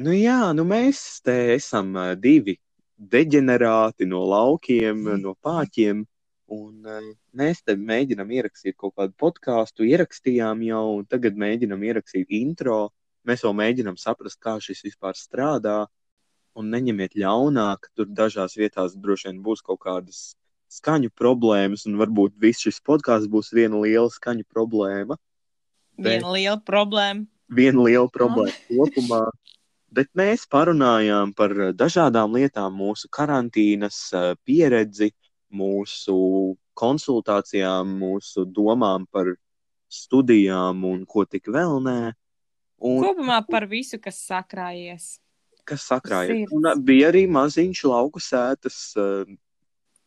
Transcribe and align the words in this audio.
Nu, 0.00 0.12
jā, 0.16 0.52
nu 0.56 0.64
mēs 0.64 1.20
te 1.24 1.34
esam 1.54 1.92
divi 2.20 2.56
deģenerāti 2.96 4.06
no 4.08 4.22
laukiem, 4.30 5.02
no 5.20 5.34
pāķiem. 5.44 6.06
Un, 6.52 6.84
mēs 7.36 7.62
te 7.64 7.74
mēģinām 7.76 8.28
ierakstīt 8.32 8.76
kaut 8.76 8.94
kādu 8.96 9.14
podkāstu, 9.20 9.84
ierakstījām 9.88 10.62
jau, 10.66 10.84
un 10.98 11.06
tagad 11.08 11.36
mēģinām 11.40 11.84
ierakstīt 11.88 12.32
intro. 12.36 12.90
Mēs 13.28 13.44
vēl 13.44 13.54
mēģinām 13.56 13.96
saprast, 14.00 14.40
kā 14.42 14.58
šis 14.60 14.82
vispār 14.84 15.16
strādā. 15.16 15.86
Un 16.56 16.68
neņemiet 16.72 17.14
ļaunā, 17.16 17.68
ka 17.80 17.88
tur 17.96 18.08
dažās 18.12 18.56
vietās 18.60 18.96
droši 18.96 19.30
vien 19.30 19.38
būs 19.44 19.62
kaut 19.64 19.80
kādas 19.84 20.34
skaņu 20.72 21.08
problēmas, 21.16 21.86
un 21.88 21.96
varbūt 22.00 22.36
viss 22.40 22.64
šis 22.64 22.80
podkāsts 22.84 23.28
būs 23.32 23.52
viena 23.56 23.80
liela 23.80 24.08
skaņu 24.12 24.44
problēma. 24.52 25.16
Bet 25.96 26.20
Viena 26.20 26.32
liela 26.32 26.60
problēma. 26.60 27.26
viena 27.48 27.84
liela 27.84 28.08
problēma 28.12 28.52
kopumā. 28.68 29.22
Bet 29.92 30.08
mēs 30.16 30.46
parunājām 30.48 31.34
par 31.36 31.52
eh, 31.52 31.72
dažādām 31.76 32.32
lietām, 32.38 32.72
mūsu 32.80 33.10
karantīnas 33.12 33.98
eh, 34.16 34.32
pieredzi, 34.46 35.10
mūsu 35.52 36.16
konsultācijām, 36.78 37.90
mūsu 38.00 38.46
domām 38.48 39.04
par 39.12 39.34
studijām 39.92 40.86
un 40.88 41.04
ko 41.04 41.26
tik 41.28 41.50
vēl 41.52 41.76
nē. 41.84 41.98
Un 42.82 43.04
Kopumā 43.04 43.42
par 43.44 43.68
visu, 43.68 44.00
kas 44.00 44.22
sakrājies. 44.24 45.18
kas 45.68 45.84
sakrājas? 45.90 46.32
Sirds. 46.32 46.56
Un 46.56 46.72
eh, 46.72 46.80
bija 46.88 47.12
arī 47.12 47.26
maziņš 47.28 47.84
lauku 47.92 48.22
sētas 48.22 48.80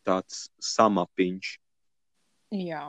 tāds 0.06 0.48
samapiņš. 0.74 1.56
Jā. 2.58 2.84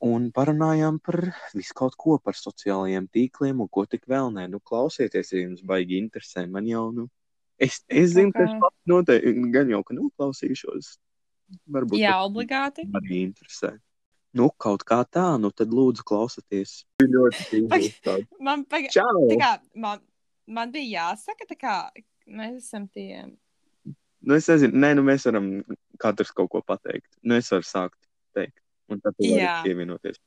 Un 0.00 0.30
parunājām 0.32 0.96
par 1.04 1.18
visu 1.52 1.74
kaut 1.76 1.96
ko, 2.00 2.16
par 2.24 2.36
sociālajiem 2.38 3.10
tīkliem 3.12 3.58
un 3.60 3.68
ko 3.68 3.84
tik 3.84 4.06
vēl 4.08 4.30
nē. 4.32 4.46
Nu, 4.48 4.60
klausieties, 4.64 5.34
ja 5.34 5.42
jums 5.42 5.60
baigi 5.66 5.98
interesē. 6.00 6.46
Man 6.48 6.68
jau, 6.68 6.86
nu, 6.96 7.04
es, 7.60 7.82
es 7.84 8.14
zinu, 8.14 8.32
ka 8.32 8.46
es 8.46 8.54
pats 8.62 8.88
noteikti, 8.88 9.34
gan 9.52 9.68
jau, 9.72 9.82
ka 9.84 9.96
noklausīšos. 9.98 10.94
Varbūt 11.76 12.00
Jā, 12.00 12.14
obligāti. 12.24 12.86
arī 12.96 13.24
interesē. 13.26 13.74
Nu, 14.38 14.46
kaut 14.62 14.86
kā 14.86 15.02
tā, 15.04 15.26
nu 15.42 15.50
tad 15.52 15.74
lūdzu 15.74 16.06
klausieties. 16.06 16.78
Ļoti 17.02 17.60
tādu. 18.06 18.24
Man, 18.40 18.64
tā 18.70 18.84
kā, 18.88 19.52
man, 19.74 20.00
man 20.46 20.72
bija 20.72 21.10
jāsaka, 21.10 21.48
tā 21.50 21.58
kā 21.58 21.76
mēs 22.30 22.62
esam 22.62 22.86
tie. 22.88 23.26
Nu, 24.20 24.36
es 24.36 24.48
nezinu, 24.48 24.80
nē, 24.80 24.94
nu 24.96 25.04
mēs 25.04 25.26
varam 25.28 25.52
katrs 26.00 26.32
kaut 26.36 26.52
ko 26.54 26.64
pateikt. 26.64 27.10
Nu, 27.20 27.36
es 27.36 27.50
varu 27.52 27.66
sākt 27.66 27.98
teikt. 28.36 28.62
Un 28.90 29.00
tad 29.02 29.14
tu 29.16 29.26
vari 29.28 29.44
Jā. 29.44 29.60
pievienoties. 29.66 30.18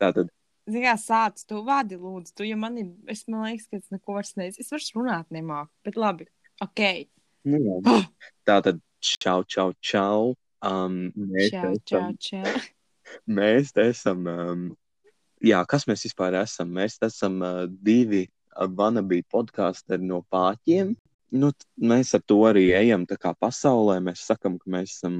Tātad, 0.00 0.30
Zini, 0.70 0.84
kā 0.84 0.94
sāc, 1.00 1.40
tu 1.50 1.58
vadi, 1.66 1.96
lūdzu, 1.98 2.36
tu 2.38 2.46
jau 2.46 2.56
man 2.60 2.76
ir, 2.78 2.92
es 3.10 3.24
man 3.26 3.48
liekas, 3.48 3.66
ka 3.66 3.80
es 3.80 3.88
neko 3.90 4.14
vairs 4.14 4.36
nezinu. 4.38 4.62
Es 4.62 4.70
vairs 4.70 4.92
runāt 4.94 5.34
nemāku, 5.34 5.72
bet 5.82 5.98
labi, 5.98 6.28
ok. 6.62 6.82
nu, 7.50 7.58
jā. 7.66 7.96
Tātad, 8.46 8.78
čau, 9.02 9.42
čau, 9.42 9.72
čau. 9.82 10.36
Um, 10.62 11.10
mēs, 11.18 11.50
Čau, 11.50 11.72
te 11.74 11.90
čau, 11.90 12.02
esam, 12.04 12.18
čau. 12.22 12.62
mēs 13.38 13.72
esam. 13.82 14.26
Um, 14.30 14.62
jā, 15.42 15.64
kas 15.66 15.88
mēs 15.90 16.06
vispār 16.06 16.38
esam? 16.38 16.70
Mēs 16.76 17.00
esam 17.02 17.40
uh, 17.42 17.64
divi 17.66 18.28
uh, 18.28 18.68
vanabī 18.70 19.24
podkāsteri 19.26 20.06
no 20.06 20.22
pāķiem. 20.30 20.94
Nu, 21.34 21.50
mēs 21.82 22.14
ar 22.14 22.22
to 22.28 22.38
arī 22.46 22.68
ejam 22.78 23.08
tā 23.10 23.18
kā 23.18 23.34
pasaulē. 23.34 23.98
Mēs 24.06 24.22
sakam, 24.28 24.60
ka 24.62 24.70
mēs 24.70 25.00
esam 25.00 25.18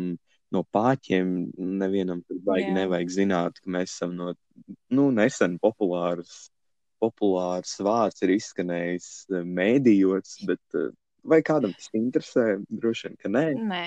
no 0.55 0.63
pāķiem. 0.75 1.35
Nevienam 1.83 2.23
tur 2.27 2.41
baigi 2.47 2.71
Jā. 2.71 2.79
nevajag 2.83 3.13
zināt, 3.17 3.61
ka 3.63 3.73
mēs 3.77 3.97
esam 3.97 4.17
no 4.19 4.33
nu, 4.93 5.11
nesen 5.15 5.59
populārs. 5.63 6.49
Populārs 7.03 7.75
vārds 7.83 8.23
ir 8.23 8.37
izskanējis 8.37 9.09
uh, 9.33 9.43
mēdījos, 9.43 10.37
bet 10.47 10.79
uh, 10.79 10.93
vai 11.27 11.41
kādam 11.43 11.75
tas 11.75 11.91
interesē? 11.99 12.47
Droši 12.71 13.09
vien, 13.09 13.17
ka 13.19 13.33
nē. 13.33 13.47
Nē, 13.59 13.87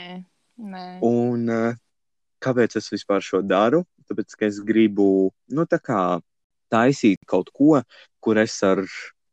nē. 0.74 0.86
Un 1.08 1.48
uh, 1.54 1.78
kāpēc 2.44 2.76
es 2.82 2.92
vispār 2.92 3.24
šo 3.24 3.40
daru? 3.46 3.86
Tāpēc, 4.10 4.36
ka 4.38 4.50
es 4.50 4.60
gribu, 4.66 5.32
nu, 5.56 5.66
tā 5.70 5.80
kā 5.82 6.02
taisīt 6.74 7.24
kaut 7.30 7.50
ko, 7.56 7.80
kur 8.20 8.42
es 8.42 8.58
ar 8.66 8.84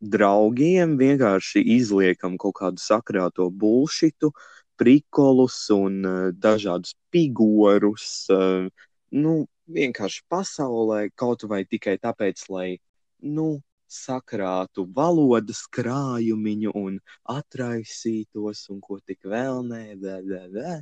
draugiem 0.02 0.96
vienkārši 0.98 1.62
izliekam 1.76 2.38
kaut 2.40 2.56
kādu 2.58 2.82
sakrāto 2.82 3.48
bullshitu, 3.50 4.32
prikolus 4.80 5.58
un 5.74 5.98
uh, 6.04 6.30
dažādus 6.46 6.94
figūrus. 7.14 8.08
Uh, 8.32 8.70
nu, 9.12 9.34
vienkārši 9.72 10.24
pasaulē 10.32 11.04
kaut 11.14 11.44
vai 11.48 11.64
tikai 11.64 11.98
tāpēc, 12.02 12.46
lai, 12.52 12.68
nu, 13.22 13.60
sakrātu 13.92 14.86
valodas 14.96 15.66
krājumiņu 15.76 16.72
un 16.80 16.96
atraisītos 17.34 18.64
un 18.72 18.80
ko 18.80 18.98
tik 19.04 19.28
vēl 19.34 19.60
nē, 19.68 19.84
bē, 20.00 20.16
bē, 20.28 20.42
bē. 20.56 20.78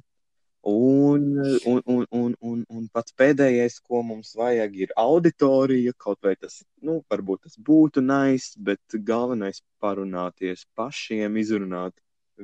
Un, 0.70 1.22
un, 1.64 1.80
un, 1.86 2.04
un, 2.12 2.34
un, 2.44 2.64
un 2.68 2.88
pats 2.92 3.14
pēdējais, 3.16 3.78
ko 3.80 4.02
mums 4.04 4.34
vajag, 4.36 4.76
ir 4.84 4.92
auditorija. 5.02 5.94
Kaut 5.96 6.20
vai 6.26 6.34
tas, 6.36 6.58
nu, 6.84 6.98
varbūt 7.10 7.46
tas 7.48 7.56
būtu 7.70 8.04
nais, 8.04 8.52
bet 8.68 8.98
galvenais 9.10 9.62
parunāties 9.80 10.66
pašiem, 10.76 11.40
izrunāt 11.40 11.96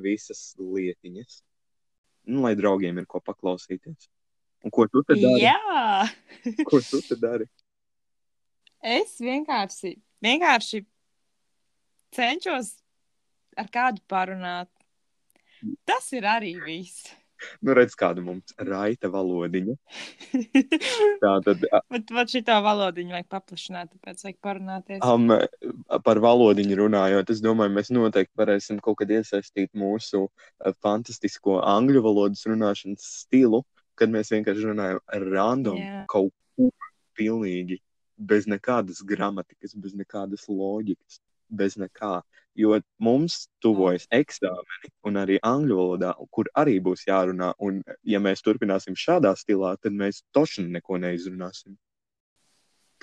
visas 0.02 0.54
lietiņas. 0.60 1.40
Nu, 2.26 2.42
lai 2.42 2.54
draugiem 2.58 2.98
ir 2.98 3.06
ko 3.06 3.20
paklausīties. 3.22 4.08
Un 4.66 4.72
ko 4.74 4.86
tu 4.90 5.02
te 5.06 5.14
dari? 5.18 5.44
Jā, 5.44 6.06
Ko 6.70 6.80
tu 6.82 7.00
te 7.06 7.18
dari? 7.20 7.46
es 8.86 9.16
vienkārši, 9.18 9.96
vienkārši 10.22 10.80
cenšos 12.14 12.76
ar 13.58 13.70
kādu 13.72 14.02
parunāt. 14.10 14.70
Tas 15.88 16.06
ir 16.14 16.26
arī 16.28 16.52
viss. 16.62 17.08
Nu, 17.64 17.74
redz, 17.76 17.96
kāda 17.98 18.22
mums 18.24 18.54
raita 18.58 19.10
valodiņa. 19.12 19.76
Tā 21.22 21.32
tad 21.46 21.64
Bet 21.92 22.12
man 22.16 22.30
šī 22.30 22.42
tā 22.46 22.58
valodiņa 22.64 23.16
vajag 23.18 23.30
paplašināt, 23.32 23.92
tāpēc 23.94 24.24
vajag 24.26 24.38
parunāties. 24.44 25.00
Um, 25.04 25.32
par 26.06 26.20
valodiņu 26.24 26.80
runājot, 26.82 27.32
es 27.34 27.42
domāju, 27.44 27.74
mēs 27.76 27.92
noteikti 27.94 28.34
varēsim 28.40 28.80
kaut 28.84 29.00
kad 29.02 29.12
iesaistīt 29.18 29.72
mūsu 29.76 30.26
uh, 30.26 30.76
fantastisko 30.84 31.60
angļu 31.64 32.04
valodas 32.06 32.46
runāšanas 32.48 33.08
stilu, 33.22 33.64
kad 33.96 34.12
mēs 34.12 34.32
vienkārši 34.34 34.70
runājam 34.70 35.02
random 35.26 35.80
Jā. 35.80 36.04
kaut 36.10 36.32
ko 36.56 36.70
pilnīgi 37.16 37.80
bez 38.16 38.48
nekādas 38.48 39.02
gramatikas, 39.04 39.74
bez 39.76 39.94
nekādas 39.96 40.48
loģikas, 40.48 41.20
bez 41.48 41.76
nekā. 41.80 42.20
Jo 42.56 42.78
mums 43.02 43.46
tuvojas 43.60 44.06
eksāmeni, 44.16 44.90
un 45.04 45.18
arī 45.20 45.36
angļu 45.44 45.76
valodā, 45.76 46.12
kur 46.32 46.48
arī 46.56 46.78
būs 46.80 47.04
jārunā. 47.08 47.52
Un, 47.62 47.82
ja 48.04 48.20
mēs 48.22 48.44
turpināsim 48.44 48.96
šādā 48.96 49.34
stilā, 49.36 49.74
tad 49.80 49.96
mēs 49.96 50.22
toši 50.36 50.64
neko 50.70 50.96
neizrunāsim. 51.02 51.76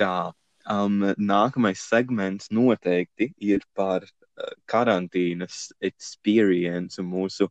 Tā, 0.02 0.34
um, 0.70 1.00
nākamais 1.18 1.82
segments 1.86 2.50
noteikti 2.50 3.30
ir 3.38 3.62
par 3.78 4.06
uh, 4.08 4.54
karantīnas 4.70 5.68
experience 5.82 7.02
un 7.02 7.12
mūsu 7.12 7.50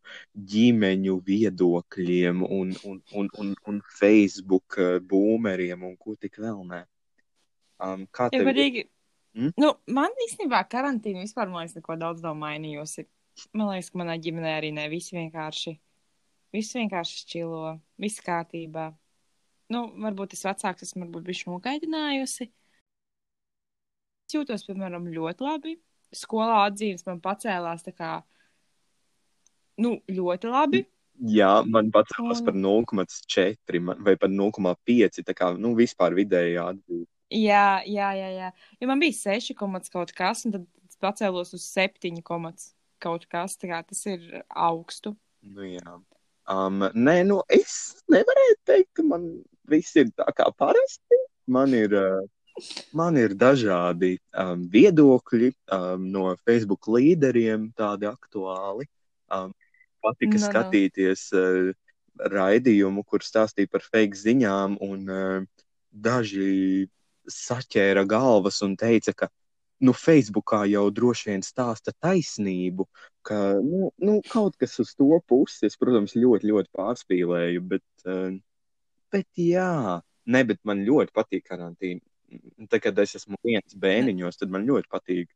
ģimeņu 0.54 1.18
viedokļiem 1.28 2.42
un, 2.48 2.74
un, 2.82 2.98
un, 3.14 3.30
un, 3.38 3.54
un 3.66 3.82
Facebook 3.98 4.78
uh, 4.80 4.98
boomeriem 4.98 5.86
un 5.86 5.94
ko 5.96 6.16
tik 6.18 6.42
vēl 6.42 6.64
nē. 6.66 6.82
Um, 7.82 8.08
kā 8.10 8.28
Ja 8.32 8.42
tev 8.42 8.52
ir? 8.54 8.88
Mm? 9.34 9.52
nu, 9.56 9.68
man 9.88 10.12
īstenībā 10.26 10.58
karantīna 10.68 11.22
vispār, 11.24 11.48
man 11.48 11.62
liekas, 11.62 11.78
neko 11.78 11.96
daudz 11.96 12.20
nav 12.24 12.34
mainījusi. 12.36 13.06
Man 13.56 13.70
liekas, 13.72 13.88
ka 13.90 13.98
manā 14.02 14.18
ģimenē 14.20 14.50
arī 14.58 14.72
ne 14.76 14.84
visi 14.92 15.16
vienkārši, 15.16 15.72
visi 16.52 16.78
vienkārši 16.82 17.22
čilo, 17.30 17.78
viss 17.96 18.20
kārtībā. 18.20 18.90
Nu, 19.72 19.86
varbūt 20.04 20.34
es 20.36 20.44
vecāks 20.44 20.84
esmu, 20.84 21.06
varbūt 21.06 21.24
bišķi 21.30 21.48
nogaidinājusi. 21.48 22.50
Es 24.28 24.36
jūtos, 24.36 24.66
piemēram, 24.68 25.08
ļoti 25.14 25.46
labi. 25.48 25.78
Skolā 26.12 26.66
atzīmes 26.68 27.06
man 27.08 27.22
pacēlās 27.24 27.86
tā 27.86 27.94
kā, 27.96 28.10
nu, 29.80 29.94
ļoti 30.12 30.50
labi. 30.52 30.82
Jā, 31.32 31.62
man 31.68 31.88
pacēlās 31.92 32.40
Un- 32.40 32.44
par 32.44 32.54
0,4 32.54 33.80
man- 33.80 34.02
vai 34.04 34.16
par 34.16 34.28
0,5. 34.28 35.22
Tā 35.24 35.34
kā 35.36 35.56
nu, 35.58 35.74
vispār 35.76 36.12
vidējā 36.16 36.68
atzīme. 36.74 37.06
Jā, 37.32 37.80
jā, 37.88 38.12
jā, 38.18 38.28
jā. 38.36 38.52
Jo 38.80 38.88
man 38.90 39.00
bija 39.00 39.16
6 39.16 39.56
komats 39.58 39.92
kaut 39.92 40.12
kas, 40.16 40.44
un 40.46 40.56
tad 40.56 40.66
pacēlos 41.02 41.54
uz 41.56 41.64
7 41.72 42.20
komats 42.26 42.72
kaut 43.02 43.26
kas. 43.30 43.56
Tas 43.58 44.04
ir 44.10 44.42
augstu. 44.48 45.14
Nu, 45.42 45.64
jā. 45.66 45.96
Um, 46.50 46.82
nē, 46.92 47.22
nu, 47.26 47.40
es 47.50 48.02
nevarēju 48.10 48.58
teikt, 48.66 48.90
ka 48.98 49.06
man 49.06 49.26
viss 49.70 49.96
ir 49.98 50.10
tā 50.18 50.28
kā 50.36 50.48
parasti. 50.58 51.18
Man 51.50 51.74
ir, 51.74 51.94
uh, 51.94 52.22
man 52.94 53.18
ir 53.18 53.34
dažādi 53.38 54.16
um, 54.38 54.66
viedokļi 54.70 55.52
um, 55.74 56.08
no 56.14 56.32
Facebook 56.46 56.90
līderiem, 56.90 57.70
tādi 57.78 58.10
aktuāli. 58.10 58.88
Um, 59.32 59.54
patika 60.02 60.36
Nu, 60.36 60.42
nu. 60.42 60.46
skatīties 60.50 61.28
uh, 61.38 61.70
raidījumu, 62.32 63.06
kur 63.06 63.24
stāstīja 63.24 63.70
par 63.70 63.86
fake 63.86 64.18
ziņām, 64.18 64.78
un 64.82 65.06
uh, 65.10 65.66
daži 65.92 66.88
saķēra 67.30 68.04
galvas 68.08 68.62
un 68.66 68.76
teica, 68.78 69.14
ka 69.14 69.28
nu, 69.82 69.94
Facebookā 69.96 70.62
jau 70.70 70.84
droši 70.94 71.32
vien 71.32 71.42
stāsta 71.44 71.94
taisnību, 72.04 72.86
ka 73.26 73.38
nu, 73.62 73.90
nu, 74.02 74.20
kaut 74.30 74.56
kas 74.60 74.78
uz 74.82 74.94
to 74.98 75.18
pusi, 75.26 75.66
es, 75.66 75.78
protams, 75.80 76.14
ļoti, 76.18 76.48
ļoti 76.52 76.72
pārspīlēju, 76.78 77.64
bet, 77.74 77.84
uh, 78.06 78.30
bet 79.12 79.28
jā, 79.38 80.00
ne, 80.30 80.42
bet 80.48 80.62
man 80.68 80.84
ļoti 80.86 81.14
patīk 81.16 81.46
karantīna. 81.50 82.02
Tad, 82.70 82.78
kad 82.86 82.98
es 83.02 83.16
esmu 83.18 83.36
viens 83.44 83.74
bēniņos, 83.76 84.38
tad 84.40 84.52
man 84.52 84.64
ļoti 84.68 84.88
patīk. 84.92 85.32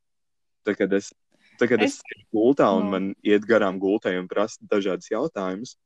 Tad, 0.64 0.78
kad 0.78 0.94
es, 0.96 1.10
tad, 1.58 1.68
kad 1.72 1.82
es, 1.84 1.98
es 2.14 2.24
gultā 2.32 2.70
un 2.78 2.88
man 2.94 3.10
iet 3.26 3.44
garām 3.48 3.80
gultai 3.82 4.14
un 4.20 4.30
prasa 4.30 4.62
dažādas 4.70 5.10
jautājumus, 5.12 5.76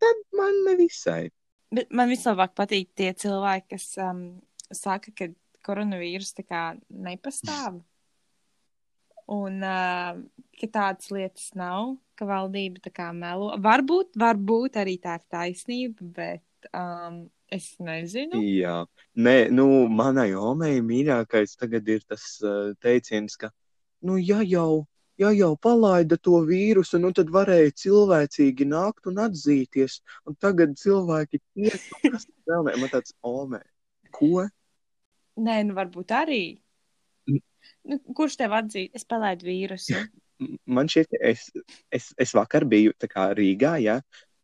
tad 0.00 0.22
man 0.38 0.62
nevisai. 0.70 1.28
Bet 1.74 1.90
man 1.92 2.08
vislabāk 2.12 2.54
patīk 2.56 2.92
tie 2.96 3.10
cilvēki, 3.18 3.74
kas 3.74 3.90
um, 4.00 4.24
saka, 4.72 5.12
ka 5.16 5.28
koronavīrus 5.64 6.34
tā 6.36 6.44
kā 6.46 6.62
nepastāv. 6.88 7.82
Un 9.34 9.62
uh, 9.64 10.18
ka 10.60 10.68
tādas 10.68 11.08
lietas 11.14 11.48
nav, 11.56 11.94
ka 12.18 12.26
valdība 12.28 12.92
kā 12.92 13.08
melo. 13.16 13.54
Varbūt, 13.64 14.12
varbūt 14.20 14.76
arī 14.82 14.98
tā 15.00 15.16
ir 15.16 15.24
taisnība, 15.32 16.08
bet 16.18 16.68
um, 16.76 17.22
es 17.52 17.70
nezinu. 17.80 18.40
Jā, 18.44 18.82
nē, 19.16 19.36
nu, 19.54 19.68
manai 19.88 20.32
omei 20.36 20.82
mīļākais 20.84 21.56
tagad 21.60 21.88
ir 21.88 22.04
tas 22.08 22.26
uh, 22.44 22.74
teiciens, 22.84 23.38
ka, 23.40 23.50
nu, 24.04 24.18
ja 24.20 24.42
jau, 24.44 24.84
ja 25.20 25.32
jau 25.32 25.54
palaida 25.56 26.18
to 26.20 26.42
vīrusu, 26.48 27.00
nu, 27.00 27.14
tad 27.16 27.32
varēja 27.32 27.72
cilvēcīgi 27.84 28.68
nākt 28.70 29.08
un 29.10 29.22
atzīties. 29.24 30.00
Un 30.28 30.36
tagad 30.36 30.76
cilvēki 30.80 31.40
tiek, 31.40 31.88
kas 32.04 32.28
vēl 32.44 32.68
ne, 32.68 32.76
man 32.82 32.92
tāds 32.92 33.16
omei. 33.24 33.64
Ko? 34.14 34.44
Nē, 35.40 35.56
nu 35.68 35.74
varbūt 35.76 36.14
arī. 36.14 36.42
Nu, 37.84 37.98
kurš 38.16 38.36
tev 38.40 38.54
atzīt? 38.56 38.94
Es 38.96 39.06
palaidu 39.08 39.48
vīrusu. 39.48 39.96
Man 40.76 40.90
šķiet, 40.90 41.10
ka 41.10 41.20
es, 41.30 41.46
es, 41.94 42.10
es 42.20 42.34
vakar 42.36 42.66
biju 42.68 42.94
kā 43.10 43.28
Rīgā, 43.38 43.76
ja, 43.82 44.00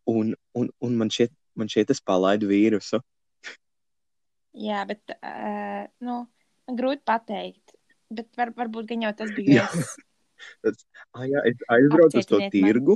un, 0.09 0.31
un, 0.57 0.69
un 0.87 0.93
man 0.97 1.11
šķiet, 1.13 1.33
man 1.59 1.69
šķiet, 1.73 1.91
es 1.97 2.01
palaidu 2.07 2.49
vīrusu. 2.51 3.01
Jā, 4.67 4.85
bet, 4.89 5.03
uh, 5.19 5.89
nu, 6.07 6.23
man 6.69 6.79
grūti 6.79 7.03
pateikt. 7.11 7.75
Bet 8.11 8.31
var, 8.39 8.55
varbūt 8.57 8.89
gan 8.91 9.05
jau 9.07 9.13
tas 9.19 9.35
bija. 9.35 9.65
Jā. 9.65 9.67
es. 9.75 9.97
Tas, 10.65 10.87
ah, 11.13 11.27
jā, 11.29 11.43
es 11.51 11.59
aizbraucu 11.69 12.17
uz 12.23 12.29
to 12.31 12.39
tirgu, 12.55 12.95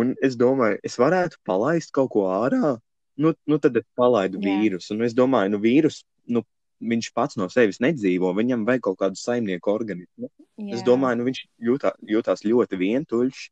un 0.00 0.08
es 0.26 0.34
domāju, 0.34 0.80
es 0.82 0.96
varētu 0.98 1.38
palaist 1.46 1.92
kaut 1.94 2.10
ko 2.16 2.24
ārā. 2.34 2.72
Nu, 3.14 3.30
nu 3.46 3.60
tad 3.62 3.78
es 3.78 3.86
palaidu 3.94 4.40
Jā. 4.42 4.56
vīrusu. 4.58 4.96
Un 4.96 5.04
es 5.06 5.14
domāju, 5.14 5.52
nu, 5.52 5.60
vīrus, 5.62 6.00
nu, 6.34 6.42
viņš 6.82 7.10
pats 7.14 7.38
no 7.40 7.48
sevis 7.52 7.80
nedzīvo. 7.82 8.32
Viņam 8.36 8.64
vajag 8.68 8.86
kaut 8.88 8.98
kādu 9.02 9.20
saimnieku 9.20 9.72
organismu. 9.72 10.30
Jā. 10.58 10.78
Es 10.78 10.84
domāju, 10.86 11.20
nu, 11.20 11.28
viņš 11.28 11.42
jūtā, 11.68 11.94
jūtās 12.08 12.44
ļoti 12.46 12.80
vientuļš. 12.80 13.44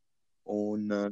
Un, 0.52 0.88
uh, 0.90 1.10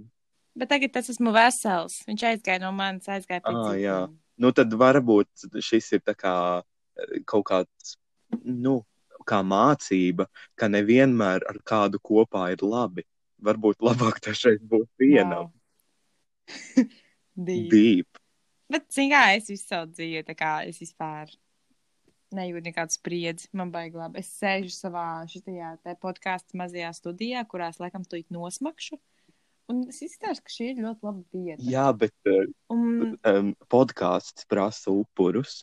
Bet 0.58 0.72
tagad 0.72 0.92
tas 0.96 1.10
esmu 1.12 1.32
vesels. 1.34 2.00
Viņš 2.08 2.26
aizgāja 2.32 2.62
no 2.64 2.72
manis, 2.74 3.08
aizgāja 3.08 3.42
pie 3.44 3.54
jā. 3.54 3.98
citiem. 4.02 4.16
nu, 4.42 4.52
tad 4.56 4.74
varbūt 4.82 5.46
šis 5.62 5.92
ir 5.96 6.02
kā 6.18 6.36
eh, 6.60 7.20
kaut 7.28 7.46
kāds, 7.48 7.94
nu, 8.42 8.80
kā 9.28 9.40
mācība, 9.46 10.26
ka 10.58 10.68
nevienmēr 10.72 11.46
ar 11.48 11.60
kādu 11.64 12.00
kopā 12.02 12.50
ir 12.54 12.64
labi. 12.66 13.06
Varbūt 13.40 13.84
labāk 13.84 14.18
dažreiz 14.26 14.60
būt 14.60 14.88
vienam. 14.98 15.48
Wow. 15.48 16.88
Divi. 17.46 17.68
Deep. 17.70 18.20
Bet, 18.70 18.86
zini, 18.92 19.10
kā 19.14 19.22
es 19.34 19.48
visu 19.50 19.64
savu 19.66 19.88
dzīvi, 19.94 20.26
tā 20.26 20.34
kā 20.38 20.60
es 20.68 20.78
vispār 20.82 21.30
nejūtu 22.36 22.70
nekādu 22.70 22.96
spriedzi. 22.96 23.48
Man 23.56 23.72
baigi 23.74 24.00
labi. 24.00 24.22
Es 24.22 24.30
sēžu 24.40 24.72
savā 24.74 25.06
šitajā 25.30 25.74
podkāstu 26.02 26.58
mazajā 26.60 26.92
studijā, 26.96 27.44
kurās 27.50 27.80
laikam 27.82 28.04
tu 28.06 28.20
it 28.20 28.30
nosmakšu. 28.34 29.00
Un 29.70 29.84
es 29.90 30.00
izstāstu, 30.02 30.42
ka 30.46 30.52
šī 30.52 30.70
ir 30.72 30.80
ļoti 30.82 31.06
laba 31.06 31.20
vieta. 31.30 31.62
Jā, 31.62 31.90
bet 31.94 32.14
uh, 32.26 32.46
Un 32.74 33.14
um, 33.26 33.52
podkāsts 33.70 34.48
prasa 34.50 34.90
upurus. 34.90 35.60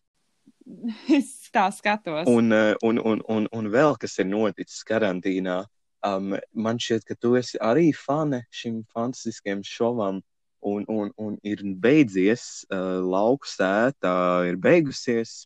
es 1.18 1.50
tā 1.56 1.68
skatos. 1.76 2.28
Un, 2.32 2.54
uh, 2.56 2.74
un, 2.88 3.02
un, 3.04 3.24
un, 3.32 3.50
un 3.52 3.70
vēl 3.72 3.98
kas 4.00 4.18
ir 4.22 4.30
noticis 4.30 4.84
karantīnā. 4.88 5.62
Um, 6.08 6.38
man 6.56 6.80
šķiet, 6.80 7.08
ka 7.08 7.18
tu 7.20 7.36
esi 7.40 7.60
arī 7.64 7.90
fane 7.96 8.46
šim 8.54 8.84
fantastiskajam 8.94 9.64
šovam. 9.68 10.24
Un, 10.68 10.84
un, 10.90 11.12
un 11.22 11.36
ir 11.46 11.62
beidzies, 11.80 12.66
uh, 12.74 12.98
lauku 13.04 13.48
sēta 13.48 14.14
ir 14.50 14.58
beigusies. 14.60 15.46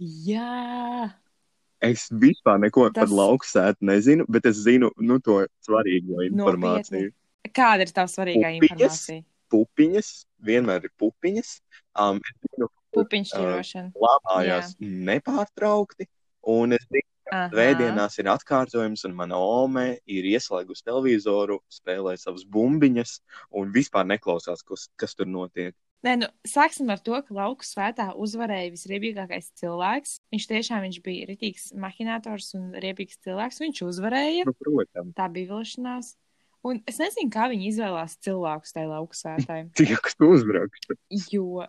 Jā, 0.00 1.12
Es 1.80 2.08
vispār 2.10 2.58
neko 2.58 2.88
Tas- 2.90 3.04
par 3.06 3.12
lauku 3.16 3.46
sētu 3.46 3.86
nezinu, 3.86 4.24
bet 4.28 4.46
es 4.46 4.56
zinu 4.64 4.90
nu, 4.98 5.20
to 5.20 5.46
svarīgo 5.62 6.24
informāciju. 6.26 7.12
nopietni. 7.12 7.12
Kāda 7.54 7.80
ir 7.86 7.92
tava 7.94 8.08
svarīgā 8.10 8.50
Pupiņas? 8.58 8.96
informācija? 9.06 9.24
Pupiņas, 9.52 10.08
vienmēr 10.42 10.84
ir 10.84 10.90
pupiņas. 10.98 11.60
Um, 11.94 12.20
zinu, 12.42 12.68
Pupiņu 12.92 13.30
uh, 13.30 13.30
šķirošana. 13.30 13.92
lāmājās 13.94 14.74
nepārtraukti. 14.80 16.08
Un 16.42 16.72
es 16.72 16.84
zinu, 16.90 17.06
Aha. 17.30 17.48
ka 17.48 17.56
svētdienās 17.56 18.18
ir 18.18 18.24
atkārtojums, 18.24 19.04
un 19.04 19.14
mana 19.14 19.36
ome 19.38 19.98
ir 20.06 20.24
ieslēgusi 20.24 20.82
televizoru, 20.82 21.60
spēlē 21.70 22.18
savas 22.18 22.42
bumbiņas 22.44 23.20
un 23.52 23.70
vispār 23.72 24.04
neklausās, 24.04 24.64
kas, 24.64 24.88
kas 24.96 25.14
tur 25.14 25.26
notiek. 25.26 25.74
Nē, 26.06 26.12
nu, 26.20 26.28
sāksim 26.46 26.90
ar 26.94 27.00
to, 27.02 27.16
ka 27.26 27.34
lauku 27.34 27.66
svētā 27.66 28.12
uzvarēja 28.22 28.70
visriebīgākais 28.70 29.50
cilvēks. 29.58 30.12
Viņš 30.30 30.44
tiešām 30.52 30.84
viņš 30.86 30.98
bija 31.02 31.26
rītīgs 31.26 31.72
mahinators 31.74 32.52
un 32.58 32.70
riebīgs 32.78 33.18
cilvēks. 33.26 33.58
Viņš 33.64 33.82
uzvarēja. 33.88 34.46
Nu, 34.46 34.54
protams, 34.54 35.16
Tā 35.18 35.26
bija 35.34 35.56
vilšanās. 35.56 36.12
Un 36.68 36.78
es 36.90 37.00
nezinu, 37.02 37.32
kā 37.34 37.48
viņi 37.50 37.72
izvēlās 37.72 38.14
cilvēkus 38.22 38.74
tajā 38.76 38.92
lauku 38.92 39.18
svētā. 39.18 39.58
tie, 39.78 39.90
kas 40.04 40.18
uzraksta. 40.22 40.98
Jo, 41.32 41.66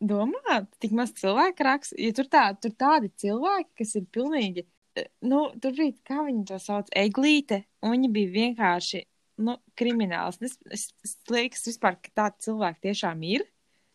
domā, 0.00 0.60
tik 0.82 0.94
maz 0.96 1.12
cilvēku 1.16 1.66
raksta. 1.66 1.98
Ja 2.02 2.14
tur, 2.16 2.30
tā, 2.30 2.46
tur 2.58 2.74
tādi 2.78 3.10
cilvēki, 3.22 3.70
kas 3.82 3.94
ir 3.98 4.06
pilnīgi, 4.14 4.66
eh, 4.98 5.10
nu, 5.26 5.48
tur 5.62 5.74
bija, 5.76 5.94
kā 6.06 6.24
viņi 6.26 6.46
to 6.50 6.58
sauc, 6.62 6.90
eglīte, 6.96 7.62
un 7.82 7.94
viņi 7.96 8.12
bija 8.14 8.34
vienkārši, 8.40 9.04
nu, 9.42 9.56
krimināls. 9.78 10.40
Es, 10.44 10.56
es, 10.72 10.88
es 11.04 11.16
liekas 11.32 11.66
vispār, 11.68 11.98
ka 12.00 12.12
tādi 12.22 12.48
cilvēki 12.48 12.88
tiešām 12.88 13.22
ir. 13.28 13.46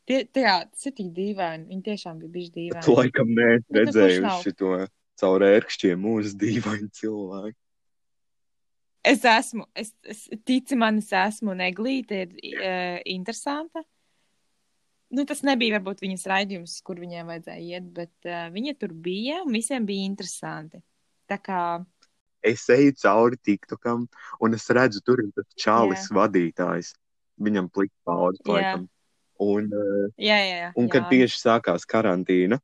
Tie, 0.10 0.24
tajā, 0.26 0.56
tas 0.72 0.90
ir 0.90 0.96
tik 0.98 1.12
dīvaini. 1.16 1.68
Viņi 1.70 1.86
tiešām 1.86 2.22
bija 2.22 2.34
bijuši 2.36 2.52
Tu 2.52 2.60
dīvaini. 2.60 2.98
laikam 2.98 3.34
neesi 3.38 3.66
Bet 3.68 3.76
nu, 3.76 3.86
redzējuši 3.86 4.56
šo 4.58 4.72
caur 5.22 5.46
ērkšķiem 5.46 6.02
mūsu 6.02 6.34
dīvaini 6.42 6.90
cilvēki. 6.98 7.58
Es 9.12 9.24
esmu, 9.26 9.66
es, 9.74 9.96
es 10.06 10.28
tici 10.46 10.78
man, 10.78 11.00
es 11.02 11.10
esmu, 11.16 11.56
un 11.56 11.64
eglīte 11.66 12.20
ir 12.22 12.36
uh, 12.38 13.00
interesanta. 13.10 13.82
Nu, 15.12 15.26
tas 15.28 15.42
nebija 15.44 15.80
varbūt 15.80 16.04
viņas 16.06 16.28
raidījums, 16.30 16.76
kur 16.86 17.02
viņiem 17.02 17.32
vajadzēja 17.34 17.80
iet, 17.80 17.88
bet 17.96 18.30
uh, 18.30 18.46
viņa 18.54 18.76
tur 18.80 18.94
bija 18.94 19.42
un 19.42 19.58
visiem 19.58 19.88
bija 19.90 20.06
interesanti. 20.06 20.84
Tā 21.30 21.40
kā, 21.42 21.62
Es 22.44 22.66
eju 22.74 22.96
cauri 22.98 23.38
TikTokam, 23.38 24.08
un 24.42 24.58
es 24.58 24.66
redzu, 24.74 25.04
tur 25.06 25.22
ir 25.22 25.30
tas 25.36 25.48
čālis 25.60 26.10
vadītājs. 26.14 26.96
Viņam 27.42 27.70
plakā 27.74 28.18
Jā. 28.18 28.50
laikam. 28.56 28.90
Un, 29.42 29.72
uh, 29.74 30.10
jā, 30.22 30.38
jā, 30.38 30.58
jā. 30.60 30.68
un 30.78 30.90
kad 30.92 31.08
jā. 31.08 31.10
tieši 31.16 31.40
sākās 31.40 31.88
karantīna, 31.90 32.60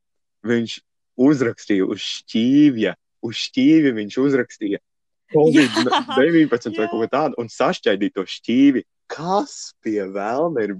viņš 0.46 0.76
uzrakstīja 1.18 1.88
uz 1.90 2.04
šķīvja, 2.04 2.92
uz 3.26 3.40
šķīvja 3.48 3.94
viņš 3.96 4.18
uzrakstīja 4.22 4.78
Covid-19 5.34 6.78
vai 6.78 6.86
jā. 6.86 6.90
kaut 6.92 7.02
ko 7.02 7.08
tādu, 7.12 7.40
un 7.42 7.50
sašķaidīja 7.52 8.14
to 8.16 8.24
šķīvi. 8.30 8.84
Kas 9.12 9.74
pie 9.84 10.00
vēlna 10.12 10.64
ir? 10.68 10.78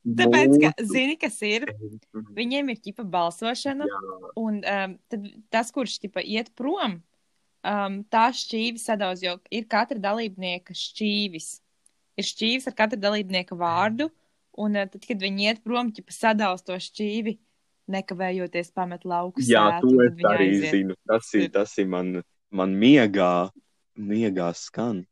Tāpēc, 0.00 0.54
ka, 0.62 0.70
zini, 0.88 1.16
kas 1.20 1.36
ir, 1.44 1.66
viņiem 2.14 2.70
ir 2.72 2.78
ķipa 2.80 3.04
balsošana, 3.04 3.88
un 4.40 4.62
um, 4.62 4.94
tas, 5.52 5.72
kurš 5.74 5.98
ķipa 6.04 6.24
iet 6.24 6.48
prom, 6.56 7.00
um, 7.66 8.00
tā 8.12 8.28
šķīvis 8.36 8.86
sadauz, 8.90 9.22
jo 9.24 9.36
ir 9.52 9.68
katra 9.70 9.98
dalībnieka 10.00 10.76
šķīvis. 10.76 11.50
Ir 12.20 12.26
šķīvis 12.28 12.68
ar 12.70 12.76
katra 12.78 12.98
dalībnieka 13.00 13.56
vārdu, 13.58 14.10
un 14.60 14.76
uh, 14.76 14.88
tad, 14.90 15.04
kad 15.06 15.22
viņi 15.22 15.48
iet 15.50 15.62
prom, 15.64 15.92
ķipa 15.94 16.14
sadauz 16.14 16.64
to 16.66 16.76
šķīvi, 16.80 17.36
nekavējoties 17.90 18.74
pamet 18.76 19.06
lauku 19.08 19.42
Jā, 19.42 19.66
sētu, 19.80 19.94
to 19.94 20.04
es 20.04 20.26
arī 20.30 20.50
aiziet. 20.54 20.74
zinu. 20.76 20.98
Tas 21.08 21.30
ir, 21.38 21.48
tas 21.54 21.72
ir 21.80 21.88
man, 21.90 22.20
man 22.54 22.76
miegā, 22.78 23.50
miegā 23.98 24.50
skan. 24.56 25.04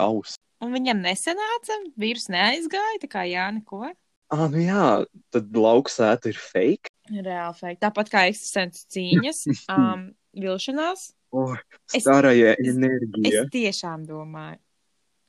Aus. 0.00 0.34
Un 0.64 0.72
viņam 0.74 1.04
nesenāca, 1.04 1.76
vīrus 2.00 2.26
neaizgāja, 2.32 2.98
tā 3.04 3.10
kā 3.12 3.22
jā, 3.30 3.46
neko. 3.54 3.92
Ah, 4.32 4.46
nu 4.50 4.62
jā, 4.64 4.86
tad 5.34 5.54
lauksēta 5.54 6.32
ir 6.32 6.38
fake. 6.40 6.90
Reāli 7.12 7.58
fake. 7.58 7.78
Tāpat 7.84 8.10
kā 8.10 8.24
eksistences 8.30 8.88
cīņas, 8.90 9.44
um, 9.76 10.08
vilšanās. 10.40 11.12
Oh, 11.34 11.54
starāja 11.90 12.52
enerģija. 12.62 13.44
Es 13.44 13.50
tiešām 13.54 14.04
domāju, 14.06 14.60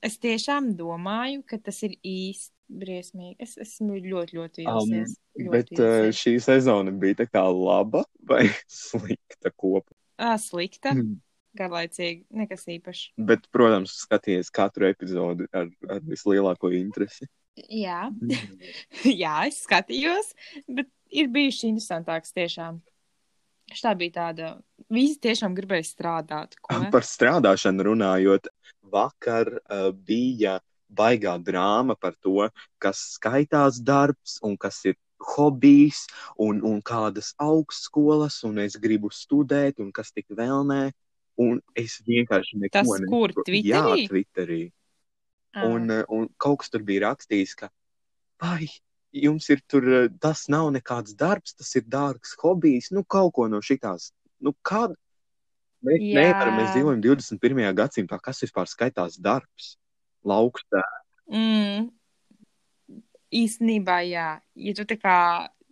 es 0.05 0.17
tiešām 0.21 0.67
domāju, 0.77 1.41
ka 1.49 1.57
tas 1.65 1.79
ir 1.87 1.95
īsti 2.05 2.53
briesmīgi. 2.81 3.35
Es 3.41 3.55
esmu 3.61 3.97
ļoti, 4.01 4.37
ļoti 4.37 4.65
Um, 4.69 4.89
vīlusies. 4.89 5.15
ļoti 5.39 5.51
bet 5.55 5.71
uh, 5.79 5.85
vīlusies. 5.85 6.21
šī 6.21 6.33
sezona 6.45 6.93
bija 7.01 7.19
tā 7.23 7.27
kā 7.31 7.43
laba 7.49 8.03
vai 8.29 8.43
slikta 8.69 9.51
kopā. 9.57 9.93
Ā, 10.21 10.35
slikta, 10.39 10.93
Mm. 10.95 11.17
garlaicīga, 11.57 12.25
nekas 12.35 12.65
īpašs. 12.67 13.13
Bet, 13.17 13.45
protams, 13.51 13.93
skaties 14.05 14.49
katru 14.51 14.87
epizodi 14.89 15.45
ar, 15.55 15.69
ar 15.89 16.01
vislielāko 16.03 16.71
interesi. 16.75 17.27
Jā. 17.71 18.09
Jā, 19.23 19.47
es 19.47 19.61
skatījos, 19.65 20.33
bet 20.67 20.89
ir 21.15 21.29
bijuši 21.31 21.69
interesantāks 21.71 22.33
tiešām. 22.35 22.81
Šī 23.71 23.93
bija 23.97 24.13
tāda, 24.19 24.49
visi 24.93 25.19
tiešām 25.25 25.55
gribēja 25.57 25.87
strādāt. 25.87 26.55
Ko? 26.61 26.79
Par 26.93 27.05
strādāšanu 27.07 27.87
runājot, 27.89 28.49
vakar 28.93 29.57
uh, 29.57 29.89
bija 29.91 30.59
baigā 30.95 31.35
drāma 31.41 31.95
par 31.99 32.15
to, 32.21 32.47
kas 32.79 33.01
skaitās 33.17 33.81
darbs 33.83 34.37
un 34.45 34.55
kas 34.57 34.83
ir 34.85 34.95
hobijs 35.25 36.05
un, 36.37 36.61
un 36.63 36.81
kādas 36.85 37.33
augstskolas, 37.41 38.43
un 38.47 38.61
es 38.63 38.77
gribu 38.81 39.09
studēt, 39.11 39.81
un 39.81 39.91
kas 39.95 40.13
tik 40.13 40.29
vēl 40.29 40.65
nē. 40.69 40.83
Un 41.41 41.59
es 41.75 41.97
vienkārši 42.07 42.61
neko 42.61 42.71
Tas 42.71 42.87
kur, 42.87 43.31
nesaprotu. 43.33 43.59
Jā, 43.59 43.81
Twitterī? 43.83 44.07
Twitterī. 44.07 44.63
Ā, 45.55 45.65
Un, 45.67 45.91
un 46.11 46.27
kaut 46.39 46.61
kas 46.61 46.71
tur 46.71 46.83
bija 46.83 47.09
rakstīts, 47.09 47.55
ka, 47.59 47.69
vai 48.39 48.67
jums 49.15 49.47
ir 49.51 49.61
tur, 49.67 49.87
tas 50.19 50.45
nav 50.51 50.67
nekāds 50.75 51.15
darbs, 51.15 51.55
tas 51.55 51.69
ir 51.79 51.85
dārgs 51.87 52.35
hobijs, 52.41 52.91
nu 52.91 53.05
kaut 53.07 53.33
ko 53.35 53.47
no 53.51 53.61
šitās. 53.63 54.11
Nu, 54.45 54.53
kāda? 54.65 54.93
Mēs 55.85 56.01
Jā. 56.01 56.21
nevaram, 56.21 56.55
mēs 56.59 56.71
dzīvojam 56.75 57.01
21. 57.03 57.65
gadsimtā, 57.77 58.17
kas 58.21 58.39
vispār 58.45 58.69
skaitās 58.69 59.17
darbs? 59.21 59.75
Laukstā. 60.25 60.81
Mm, 61.29 61.89
īstenībā, 63.35 63.99
jā. 64.09 64.27
Ja 64.57 64.73
tu 64.77 64.85
tā 64.89 64.97
kā 65.01 65.17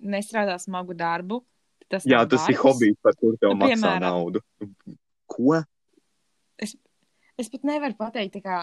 nestrādā 0.04 0.58
smagu 0.62 0.94
darbu, 0.98 1.42
tad 1.88 1.98
tas 2.00 2.08
Jā, 2.10 2.24
tas 2.30 2.46
ir 2.50 2.56
darbs. 2.58 2.64
hobijs, 2.66 2.98
par 3.06 3.18
kuru 3.20 3.38
tev 3.42 3.54
Nu, 3.54 3.60
maksā 3.62 3.78
piemēram. 3.78 4.06
naudu. 4.08 4.42
Ko? 5.34 5.62
Es 7.38 7.50
pat 7.50 7.64
nevaru 7.66 7.96
pateikt, 7.98 8.38
kā, 8.46 8.60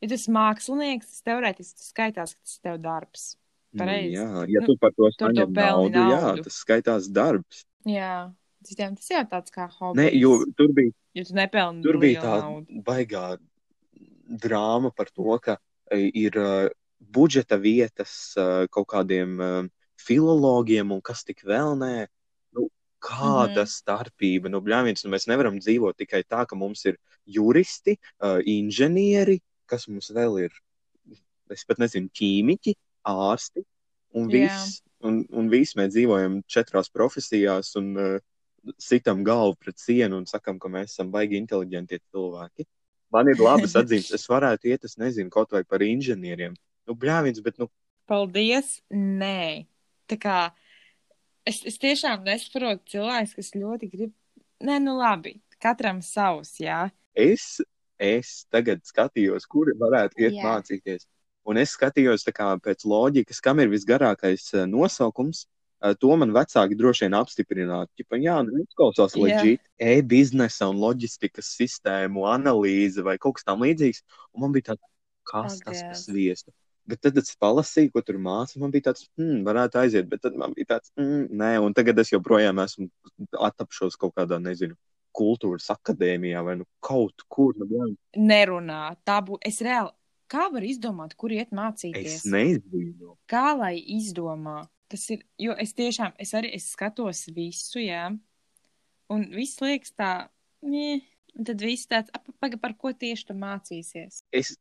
ja 0.00 0.08
tas 0.08 0.28
mākslinieks, 0.30 1.08
tas 1.10 1.22
teorētiski 1.26 1.82
skaitās, 1.88 2.34
ka 2.36 2.42
tas 2.46 2.54
ir 2.58 2.62
tev 2.68 2.76
darbs. 2.84 3.24
Nu, 3.74 3.80
Pareizi. 3.82 4.14
jā, 4.14 4.28
ja 4.48 4.60
Nu, 4.62 4.66
tu 4.68 4.76
par 4.80 4.92
to 4.94 5.10
saņem 5.10 5.50
pelni 5.52 5.90
naudu, 5.90 5.98
jā, 6.14 6.20
naudu. 6.22 6.44
tas 6.46 6.54
skaitās 6.62 7.08
darbs. 7.12 7.64
Jā, 7.84 8.30
citiem 8.66 8.96
tas 8.98 9.08
jau 9.10 9.22
tāds 9.30 9.52
kā 9.54 9.68
hobijs. 9.78 10.00
Ne, 10.02 10.08
jo 10.18 10.34
tur 10.58 10.72
bija 10.76 10.92
tu 11.26 11.34
nepelni 11.38 11.82
Tur 11.86 11.96
bija 12.02 12.20
tā 12.22 12.34
naudu. 12.42 12.82
baigā 12.84 13.24
drāma 14.28 14.90
par 14.94 15.08
to, 15.14 15.38
ka 15.42 15.56
e, 15.90 16.10
ir 16.14 16.36
e, 16.36 16.68
budžeta 17.00 17.56
vietas 17.62 18.34
e, 18.36 18.66
kaut 18.72 18.88
kādiem 18.90 19.36
e, 19.40 19.50
filologiem 20.02 20.92
un 20.92 21.00
kas 21.04 21.24
tik 21.24 21.44
vēl 21.46 21.76
nē. 21.80 22.06
Nu, 22.56 22.68
kāda 23.00 23.62
Mhm. 23.64 23.70
starpība? 23.70 24.50
Nu, 24.50 24.60
bļāviens, 24.60 25.04
nu, 25.04 25.10
mēs 25.14 25.26
nevaram 25.30 25.58
dzīvot 25.60 25.96
tikai 25.96 26.22
tā, 26.24 26.46
ka 26.46 26.56
mums 26.58 26.84
ir 26.86 26.98
juristi, 27.26 27.96
e, 28.20 28.32
inženieri, 28.44 29.40
kas 29.66 29.86
mums 29.88 30.10
vēl 30.10 30.44
ir, 30.46 30.52
es 31.50 31.64
pat 31.64 31.78
nezinu, 31.78 32.10
ķīmiķi, 32.10 32.74
ārsti 33.06 33.64
un 34.14 34.28
viss. 34.30 34.82
Un, 35.04 35.20
un 35.30 35.50
visi 35.52 35.76
mēs 35.76 35.92
dzīvojam 35.92 36.38
četrās 36.48 36.88
profesijās 36.90 37.74
un 37.76 37.90
uh, 38.00 38.20
sitam 38.82 39.24
galvu 39.26 39.56
pret 39.60 39.78
sienu 39.80 40.20
un 40.20 40.26
sakam, 40.28 40.60
ka 40.62 40.70
mēs 40.72 40.94
esam 40.94 41.10
baigi 41.14 41.38
inteliģenti 41.40 42.00
cilvēki. 42.12 42.66
Man 43.14 43.30
ir 43.30 43.40
labas 43.40 43.76
atzīmes. 43.80 44.12
Es 44.16 44.26
varētu 44.30 44.70
iet, 44.72 44.86
es 44.88 44.96
nezinu, 45.00 45.32
kaut 45.32 45.54
vai 45.54 45.64
par 45.64 45.84
inženieriem. 45.86 46.56
Nu, 46.86 46.94
bļāviens, 46.98 47.42
bet, 47.42 47.58
nu, 47.62 47.70
Paldies! 48.06 48.80
Nē, 48.94 49.66
tā 50.06 50.18
kā 50.22 50.36
es, 51.46 51.62
es 51.66 51.78
tiešām 51.82 52.22
nesaprotu 52.26 52.94
cilvēks, 52.94 53.34
kas 53.38 53.50
ļoti 53.58 53.90
grib. 53.90 54.12
Nē, 54.66 54.78
nu 54.84 54.94
labi, 54.96 55.36
katram 55.62 55.98
savs, 56.04 56.54
jā. 56.62 56.86
es, 57.12 57.58
es 57.98 58.46
tagad 58.52 58.84
skatījos, 58.86 59.44
kur 59.50 59.72
varētu 59.78 60.22
iet 60.22 60.38
Jā. 60.38 60.46
mācīties. 60.46 61.08
Un 61.46 61.60
es 61.60 61.74
skatījos 61.76 62.26
kā 62.34 62.48
pēc 62.62 62.86
loģikas, 62.88 63.42
kam 63.42 63.60
ir 63.62 63.70
visgarākais 63.70 64.48
uh, 64.54 64.64
nosaukums. 64.70 65.44
To 66.00 66.16
man 66.16 66.32
vecāki 66.32 66.76
droši 66.78 67.04
vien 67.04 67.16
apstiprinātu. 67.18 67.92
Ķipa, 68.00 68.18
jā, 68.22 68.36
nu, 68.46 68.62
izklausās 68.64 69.16
Jā. 69.16 69.22
leģit, 69.22 69.62
e-biznesa 69.76 70.70
un 70.72 70.78
loģistikas 70.80 71.50
sistēmu 71.58 72.24
analīze 72.30 73.04
vai 73.04 73.18
kaut 73.20 73.36
kas 73.36 73.44
tam 73.44 73.64
līdzīgs. 73.66 74.00
Un 74.32 74.46
man 74.46 74.54
bija 74.54 74.72
tāds, 74.72 74.86
kas 75.28 75.58
tas 75.60 75.82
Ak, 75.82 75.90
par 75.90 76.00
sviestu. 76.00 76.54
Bet 76.86 77.02
tad 77.02 77.18
es 77.20 77.34
palasīju, 77.36 77.92
ko 77.92 78.00
tur 78.06 78.16
mācīja. 78.22 78.62
Man 78.62 78.72
bija 78.72 78.88
tāds, 78.88 79.04
hmm, 79.18 79.42
varētu 79.46 79.80
aiziet, 79.82 80.08
bet 80.08 80.22
tad 80.24 80.38
man 80.38 80.54
bija 80.56 80.76
tāds, 80.76 80.94
hmm, 80.96 81.26
nē, 81.36 81.52
un 81.66 81.76
tagad 81.76 81.98
es 82.00 82.12
joprojām 82.14 82.62
esmu 82.62 82.88
attapšos 83.48 83.98
kaut 84.00 84.14
kādā, 84.16 84.38
nezinu, 84.42 84.78
kultūras 85.16 85.68
akadēmijā 85.74 86.42
vai 86.46 86.56
nu 86.60 86.66
kaut 86.84 87.24
kur. 87.28 87.56
Nu, 87.58 87.90
Nerunā. 88.16 88.96
Tā 89.04 89.20
būtu. 89.24 89.42
Es 89.48 89.60
reāli. 89.64 89.92
Kā 90.26 90.48
var 90.50 90.64
izdomāt, 90.66 91.14
kur 91.14 91.30
iet 91.30 91.52
mācīties? 91.54 92.22
es 92.22 92.24
nezinu. 92.26 93.14
Kā 93.30 93.52
lai 93.54 93.76
izdomā? 93.78 94.64
Tas 94.88 95.08
ir, 95.10 95.24
jo 95.38 95.54
es 95.58 95.74
tiešām, 95.74 96.14
es 96.22 96.32
arī 96.38 96.52
es 96.54 96.70
skatos 96.74 97.24
visu, 97.34 97.80
jā. 97.82 98.08
Un 99.10 99.24
viss 99.34 99.60
liekas 99.62 99.92
tā, 99.98 100.12
nē. 100.62 101.00
Un 101.36 101.44
tad 101.44 101.60
viss 101.60 101.88
tāds, 101.90 102.08
ap, 102.16 102.24
paga, 102.40 102.56
par 102.56 102.72
ko 102.78 102.94
tieši 102.96 103.26
tu 103.28 103.34
mācīsies? 103.36 104.22
es 104.32 104.54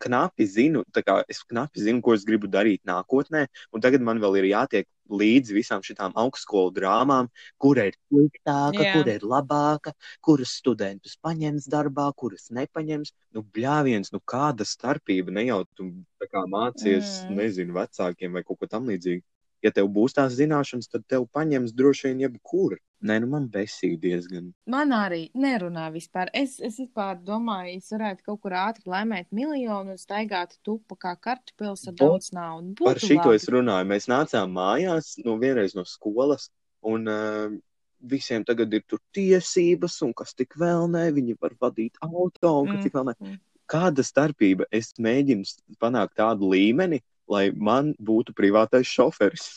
knapi 0.00 0.46
zinu, 0.46 0.84
tā 0.94 1.02
kā 1.04 1.18
es 1.28 1.42
knapi 1.46 1.82
zinu, 1.82 2.00
ko 2.02 2.14
es 2.14 2.24
gribu 2.24 2.48
darīt 2.50 2.80
nākotnē, 2.88 3.46
un 3.74 3.82
tagad 3.82 4.02
man 4.06 4.18
vēl 4.22 4.38
ir 4.40 4.46
jātiek 4.52 4.86
līdzi 5.10 5.54
visām 5.56 5.82
šīm 5.84 6.14
augstskolu 6.14 6.72
drāmām, 6.76 7.28
kura 7.60 7.88
ir 7.90 7.96
sliktāka, 8.08 8.82
Jā. 8.82 8.92
kura 8.96 9.14
ir 9.18 9.24
labāka, 9.26 9.92
kuras 10.24 10.54
studentus 10.60 11.18
paņems 11.22 11.68
darbā, 11.70 12.08
kuras 12.16 12.48
nepaņems. 12.54 13.12
Nu, 13.34 13.42
bļāviens, 13.42 14.12
nu 14.14 14.20
kāda 14.20 14.66
starpība, 14.68 15.34
ne 15.34 15.48
jau 15.48 15.64
tu 15.74 15.90
kā 16.32 16.44
mācies, 16.46 17.24
Mm. 17.24 17.36
nezinu, 17.36 17.74
vecākiem 17.74 18.32
vai 18.32 18.42
kaut 18.42 18.58
ko 18.60 18.66
tam 18.66 18.86
līdzīgu. 18.86 19.22
Ja 19.62 19.72
tev 19.74 19.88
būs 19.90 20.14
tās 20.14 20.36
zināšanas, 20.38 20.86
tad 20.92 21.02
tev 21.10 21.24
paņems 21.34 21.72
droši 21.74 22.08
vien 22.12 22.20
jebkur. 22.26 22.76
Nē, 23.02 23.20
nu 23.22 23.28
man 23.30 23.44
besīgi 23.50 23.98
diezgan. 24.02 24.48
Man 24.66 24.90
arī 24.94 25.28
nerunā 25.38 25.84
vispār. 25.94 26.30
Es, 26.34 26.56
es 26.58 26.80
vispār 26.80 27.18
domāju, 27.22 27.76
es 27.78 27.90
varētu 27.94 28.24
kaut 28.26 28.40
kur 28.42 28.56
ātri 28.58 28.90
laimēt 28.90 29.28
miljonu 29.34 29.94
un 29.94 30.00
staigāt 30.00 30.56
tupu 30.66 30.96
kā 30.98 31.12
kartupils 31.22 31.86
ar 31.90 31.94
daudz 32.00 32.32
naudas. 32.34 32.82
Par 32.82 32.98
šito 33.02 33.34
es 33.34 33.46
runāju. 33.54 33.86
Mēs 33.92 34.08
nācām 34.10 34.50
mājās, 34.54 35.12
nu, 35.22 35.36
vienreiz 35.38 35.76
no 35.78 35.84
skolas, 35.86 36.48
un 36.82 37.06
uh, 37.10 37.54
visiem 38.02 38.42
tagad 38.46 38.74
ir 38.74 38.82
tur 38.86 38.98
tiesības, 39.14 40.00
un 40.06 40.12
kas 40.14 40.34
tik 40.38 40.54
vēl 40.58 40.86
nē, 40.90 41.08
viņi 41.14 41.38
var 41.42 41.54
vadīt 41.60 41.98
auto, 42.02 42.50
un 42.62 42.72
kas 42.72 42.78
Mm, 42.78 42.82
tik 42.82 42.98
vēl 42.98 43.06
nē. 43.10 43.14
mm. 43.20 43.38
Kāda 43.68 44.02
starpība? 44.02 44.64
Es 44.72 44.94
mēģinu 44.98 45.44
panākt 45.78 46.14
tādu 46.16 46.50
līmeni, 46.50 47.02
lai 47.30 47.48
man 47.54 47.92
būtu 48.00 48.34
privātais 48.36 48.88
šoferis. 48.88 49.48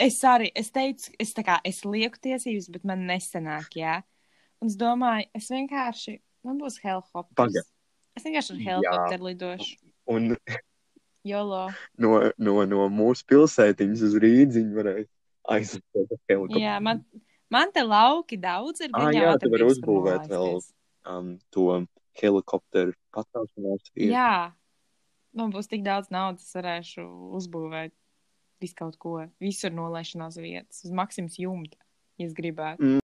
Es 0.00 0.18
arī, 0.26 0.50
es 0.58 0.72
teicu, 0.74 1.12
es 1.22 1.32
tā 1.36 1.44
kā, 1.46 1.60
es 1.64 1.84
lieku 1.86 2.18
tiesības, 2.22 2.68
bet 2.74 2.86
man 2.88 3.04
nesanāk, 3.08 3.76
jā. 3.78 4.00
Un 4.62 4.70
es 4.70 4.76
domāju, 4.80 5.28
es 5.36 5.48
vienkārši, 5.52 6.18
man 6.46 6.58
būs 6.60 6.80
helikopters. 6.82 7.36
Paga. 7.38 7.62
Es 8.18 8.26
vienkārši 8.26 8.54
ar 8.54 8.62
helikopteru 8.68 9.28
lidošu. 9.30 9.76
Un 10.10 10.34
Jolo. 11.24 11.68
no, 11.96 12.16
no, 12.36 12.56
no 12.68 12.88
mūsu 12.92 13.24
pilsētiņas 13.30 14.02
uz 14.08 14.16
rīdziņu 14.20 14.76
varēja 14.76 15.06
aizsākt 15.54 16.02
ar 16.02 16.18
helikopteru. 16.28 16.60
Jā, 16.62 16.76
man, 16.84 17.00
man 17.54 17.72
te 17.74 17.84
lauki 17.86 18.38
daudz 18.40 18.84
ir. 18.84 18.92
Jau 18.92 19.14
jā, 19.14 19.32
tu 19.40 19.52
vari 19.54 19.70
uzbūvēt 19.70 20.28
vēl. 20.32 20.58
Um, 21.04 21.34
to 21.52 21.84
helikopteru 22.16 22.94
pacelšanās. 23.14 23.90
Jā, 23.98 24.54
man 25.38 25.52
būs 25.54 25.70
tik 25.70 25.84
daudz 25.86 26.10
naudas, 26.14 26.48
varēšu 26.56 27.04
uzbūvēt 27.38 27.94
visu 28.62 28.78
kaut 28.78 28.96
ko, 29.02 29.16
visur 29.42 29.74
nolaišanās 29.74 30.38
vietas, 30.40 30.84
uz 30.86 30.94
Maksimas 30.94 31.38
jumta, 31.40 31.78
ja 32.20 32.28
es 32.30 32.36
gribētu. 32.36 32.98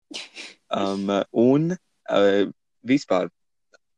Um, 0.71 1.09
un 1.35 1.73
uh, 1.75 2.45
vispār, 2.87 3.27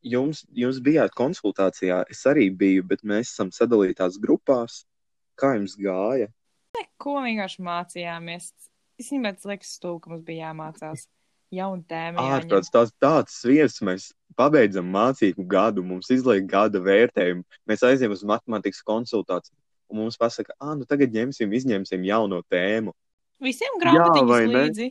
jums, 0.00 0.38
jums 0.56 0.78
bijāt 0.80 1.12
konsultācijā, 1.12 1.98
es 2.08 2.22
arī 2.24 2.46
biju, 2.48 2.86
bet 2.88 3.02
mēs 3.04 3.34
esam 3.34 3.50
sadalītās 3.52 4.16
grupās. 4.22 4.78
Kā 5.36 5.54
jums 5.58 5.74
gāja? 5.76 6.30
Ko 6.96 7.18
vienkārši 7.20 7.64
mācījāmies? 7.66 8.48
Es 8.96 9.10
domāju, 9.12 9.36
tas 9.36 9.50
liekas 9.50 9.74
stūka, 9.76 10.06
ka 10.06 10.14
mums 10.14 10.24
bija 10.24 10.48
jāmācās 10.48 11.04
jauna 11.52 11.84
tēma. 11.88 12.24
jāņem. 12.24 12.38
Ārprāts, 12.38 12.72
tās 12.72 12.92
tāds 13.02 13.36
sviests, 13.42 13.84
mēs 13.84 14.08
pabeidzam 14.36 14.88
mācību 14.92 15.44
gadu, 15.48 15.84
mums 15.86 16.10
izliek 16.12 16.46
gada 16.48 16.80
vērtējumu, 16.82 17.44
mēs 17.68 17.84
aizējām 17.86 18.14
uz 18.14 18.24
matemātikas 18.28 18.82
konsultāciju, 18.86 19.56
un 19.92 20.02
mums 20.02 20.18
pasaka, 20.20 20.54
ah, 20.58 20.74
nu 20.78 20.88
tagad 20.88 21.14
ņemsim, 21.14 21.52
izņemsim 21.58 22.04
jauno 22.08 22.42
tēmu. 22.52 22.94
Visiem 23.42 23.78
ne? 24.46 24.64
līdzi. 24.66 24.88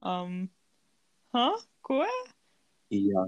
Um, 0.00 0.36
ha? 1.34 1.48
Ko? 1.84 2.00
Jā. 2.94 3.24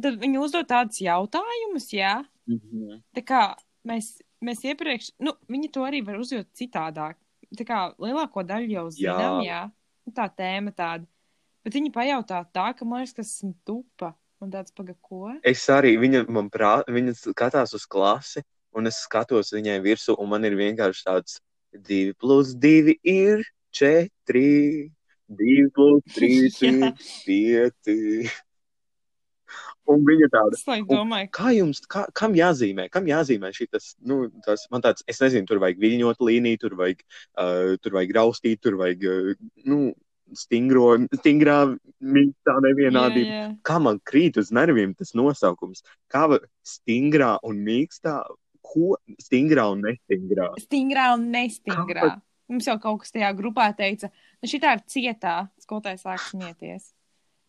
Tad 0.00 0.20
viņi 0.22 0.40
uzdod 0.40 0.68
tādus 0.70 1.02
jautājumus, 1.02 1.90
jā. 1.94 2.20
Mhm. 2.50 3.02
Tā 3.16 3.24
kā 3.26 3.42
mēs, 3.86 4.16
mēs 4.42 4.64
iepriekš, 4.66 5.12
nu, 5.22 5.34
viņi 5.50 5.72
to 5.74 5.84
arī 5.86 6.02
var 6.06 6.20
uzdot 6.22 6.48
citādāk. 6.56 7.18
Tā 7.58 7.66
kā 7.66 7.80
lielāko 7.98 8.44
daļu 8.46 8.74
jau 8.76 8.88
zinām, 8.94 9.42
jā. 9.44 9.46
Jā. 9.50 9.62
Nu, 10.06 10.14
Tā 10.16 10.26
tēma 10.32 10.72
tāda. 10.74 11.04
Bet 11.62 11.76
viņa 11.76 11.92
pajautā 11.92 12.40
tā, 12.54 12.70
ka 12.74 12.86
man 12.88 13.02
liekas, 13.02 13.14
ka 13.14 13.24
esmu 13.26 13.52
tupa. 13.68 14.14
Un 14.40 14.48
tāds 14.48 14.72
paga, 14.72 14.94
ko? 15.04 15.34
Es 15.44 15.66
arī, 15.68 15.96
viņa 16.00 16.24
man 16.32 16.48
prāt, 16.52 16.88
viņa 16.88 17.12
skatās 17.18 17.74
uz 17.76 17.84
klasi, 17.84 18.40
un 18.72 18.88
es 18.88 19.02
skatos 19.04 19.52
viņai 19.52 19.80
virsū, 19.84 20.16
un 20.16 20.30
man 20.32 20.46
ir 20.48 20.56
vienkārši 20.56 21.04
tāds 21.04 21.40
divi 21.76 22.14
plus 22.16 22.54
divi 22.56 22.96
ir 23.04 23.44
četri, 23.70 24.90
divi 25.28 25.66
plus 25.74 26.00
trīs 26.16 26.56
ir 26.64 26.80
Jā. 26.86 26.92
pieci. 27.26 28.30
Un 29.90 30.04
viņa 30.06 30.28
tāda, 30.30 30.58
un 30.70 30.84
domāju, 30.86 31.28
kā 31.34 31.50
jums, 31.56 31.80
kā, 31.90 32.04
kam 32.14 32.36
jāzīmē, 32.38 32.86
kam 32.94 33.08
jāzīmē 33.10 33.50
šitas, 33.52 33.96
nu, 34.06 34.22
tas, 34.46 34.68
man 34.70 34.84
tāds, 34.84 35.02
es 35.10 35.18
nezinu, 35.20 35.48
tur 35.50 35.58
vajag 35.62 35.80
viļņot 35.82 36.22
līniju, 36.22 36.60
tur 36.62 36.76
vajag, 36.78 37.02
uh, 37.34 37.72
tur 37.82 37.96
vajag 37.98 38.14
raustīt, 38.14 38.60
tur 38.62 38.78
vajag, 38.78 39.08
uh, 39.10 39.48
nu, 39.66 39.88
stingro, 40.36 40.92
stingrā 41.18 41.58
jā, 41.70 42.56
nevienādība. 42.66 43.30
jā. 43.30 43.48
Kā 43.66 43.78
man 43.82 44.00
krīt 44.06 44.38
uz 44.40 44.52
nerviem 44.54 44.94
tas 44.98 45.14
nosaukums? 45.18 45.84
Kā 46.12 46.26
stingrā 46.66 47.36
un 47.46 47.60
mīkstā, 47.66 48.20
ko 48.64 48.96
stingrā 49.22 49.66
un 49.72 49.84
nestingrā? 49.88 50.52
Stingrā 50.62 51.10
un 51.16 51.30
nestingrā. 51.34 52.14
Mums 52.50 52.66
jau 52.66 52.78
kaut 52.82 53.04
kas 53.04 53.14
tajā 53.14 53.30
grupā 53.38 53.68
teica, 53.78 54.10
nu 54.42 54.50
šī 54.50 54.58
tā 54.62 54.74
ir 54.74 54.86
cietā, 54.90 55.34
skolotājs 55.62 56.02
sāk 56.02 56.24
smieties. 56.32 56.90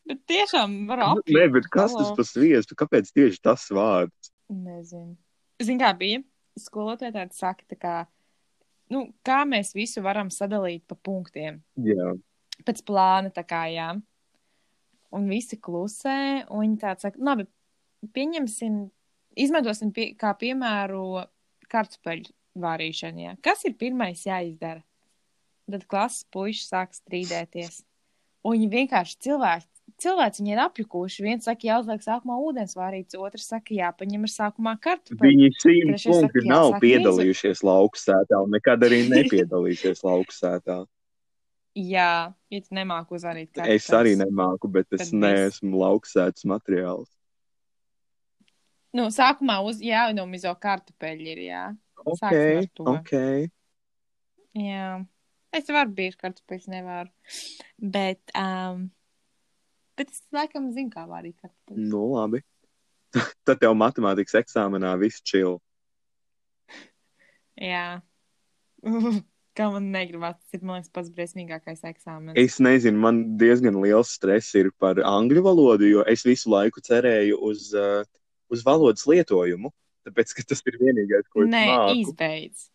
Bet 0.06 0.22
tiešām 0.30 0.76
var 0.90 1.02
Nu, 1.02 1.10
apjūt. 1.16 1.34
Nē, 1.38 1.46
bet 1.54 1.68
kas 1.74 1.94
tas 1.98 2.10
par 2.18 2.26
sviestu? 2.26 2.78
Kāpēc 2.78 3.10
tieši 3.14 3.42
tas 3.42 3.68
vārds? 3.74 4.32
Nezinu. 4.50 5.16
Zini, 5.62 5.82
kā 5.82 5.92
bija? 5.98 6.22
Skolotāji 6.60 7.16
tādi 7.16 7.38
saka, 7.38 7.64
tā 7.70 7.78
kā, 7.80 7.94
nu, 8.92 9.06
kā 9.26 9.44
mēs 9.48 9.72
visu 9.78 10.02
varam 10.04 10.30
sadalīt 10.34 10.84
pa 10.90 10.98
punktiem. 11.00 11.62
Jā, 11.86 12.12
Pēc 12.68 12.84
plāna, 12.88 13.32
kā, 13.46 13.66
jā. 13.72 13.90
Un 15.12 15.28
visi 15.28 15.58
klusē, 15.60 16.46
un 16.48 16.64
viņi 16.64 16.78
tādi 16.82 17.06
saka, 17.08 17.20
labi, 17.20 17.48
pieņemsim, 18.16 18.78
izmantosim 19.44 19.92
pie, 19.96 20.12
kā 20.20 20.32
piemēru 20.40 21.26
kartupeļu 21.72 22.32
vārīšanu, 22.62 23.26
jā. 23.26 23.36
Kas 23.44 23.66
ir 23.68 23.76
pirmais 23.80 24.24
jāizdara? 24.28 24.84
Tad 25.72 25.86
klases 25.88 26.26
puiši 26.34 26.66
sāk 26.68 26.96
strīdēties. 26.96 27.84
Un 28.44 28.56
viņi 28.58 28.70
vienkārši 28.72 29.20
cilvēki, 29.24 29.68
cilvēki 30.02 30.42
viņi 30.42 30.54
ir 30.56 30.62
apjukuši. 30.64 31.26
Viens 31.26 31.46
saka, 31.48 31.68
jāuzliek 31.68 32.02
sākumā 32.04 32.38
ūdens 32.42 32.74
vārīts, 32.78 33.18
otrs 33.20 33.48
saka, 33.52 33.76
jāpaņem 33.78 34.26
ar 34.28 34.34
sākumā 34.34 34.74
kartupeļu. 34.82 35.30
viņi 35.30 35.52
simt 35.62 36.08
punkti 36.08 36.44
nav 36.50 36.80
piedalījušies 36.82 37.64
lauksētā 37.68 38.42
un 38.42 38.56
nekad 38.58 38.88
arī 38.88 39.04
nepiedalīsies 39.14 40.04
lauksētā. 40.08 40.82
Jā, 41.78 42.34
ja 42.52 42.60
tu 42.60 42.76
nemāki 42.76 43.16
uzvarīt 43.16 43.54
kartupeļus. 43.54 43.86
Es 43.86 43.96
arī 43.96 44.18
nemāku, 44.20 44.68
bet 44.72 44.92
es 44.98 45.08
Tad 45.08 45.20
neesmu 45.24 45.80
lauksētas 45.80 46.44
materiāls. 46.52 47.08
Nu, 48.92 49.08
sākumā 49.14 49.62
uz 49.64 49.80
jānomizo 49.80 50.52
kartupeļi 50.60 51.32
ir, 51.32 51.42
jā. 51.48 51.64
Ok, 52.04 52.34
ok. 52.92 53.14
Jā. 54.60 54.90
Es 55.56 55.72
varu 55.72 55.96
bieži 55.96 56.20
kartupeļus 56.20 56.68
nevaru. 56.72 57.12
Bet, 57.80 58.20
um, 58.36 58.90
bet 60.00 60.12
es 60.12 60.24
laikam 60.36 60.70
zinu, 60.76 60.92
kā 60.92 61.06
vārīt 61.08 61.38
kartupeļus. 61.40 61.88
Nu, 61.88 62.04
labi. 62.18 62.44
Tad 63.48 63.64
tev 63.64 63.76
matemātikas 63.80 64.42
eksāmenā 64.44 64.92
viss 65.00 65.24
čil. 65.24 65.62
Jā. 67.56 68.02
kā 69.58 69.68
man 69.74 69.90
negribas, 69.92 70.38
tas 70.40 70.58
ir, 70.60 70.64
man 70.64 70.80
liekas, 70.80 70.92
pats 70.96 71.10
briesmīgākais 71.16 71.82
eksāmenis. 71.92 72.38
Es 72.40 72.60
nezinu, 72.64 72.98
man 73.04 73.22
diezgan 73.38 73.78
liels 73.84 74.14
stress 74.16 74.54
ir 74.56 74.72
par 74.80 74.96
angļu 74.96 75.44
valodu, 75.44 75.90
jo 75.90 76.04
es 76.08 76.24
visu 76.28 76.50
laiku 76.54 76.82
cerēju 76.82 77.38
uz, 77.50 77.74
uh, 77.76 78.04
uz 78.52 78.64
valodas 78.68 79.04
lietojumu. 79.08 79.72
Tāpēc, 80.08 80.34
ka 80.34 80.44
tas 80.50 80.64
ir 80.66 80.80
vienīgais, 80.82 81.28
ko 81.30 81.44
es 81.44 81.52
Nē, 81.52 81.66
māku. 81.70 81.98
izbeidz. 82.02 82.70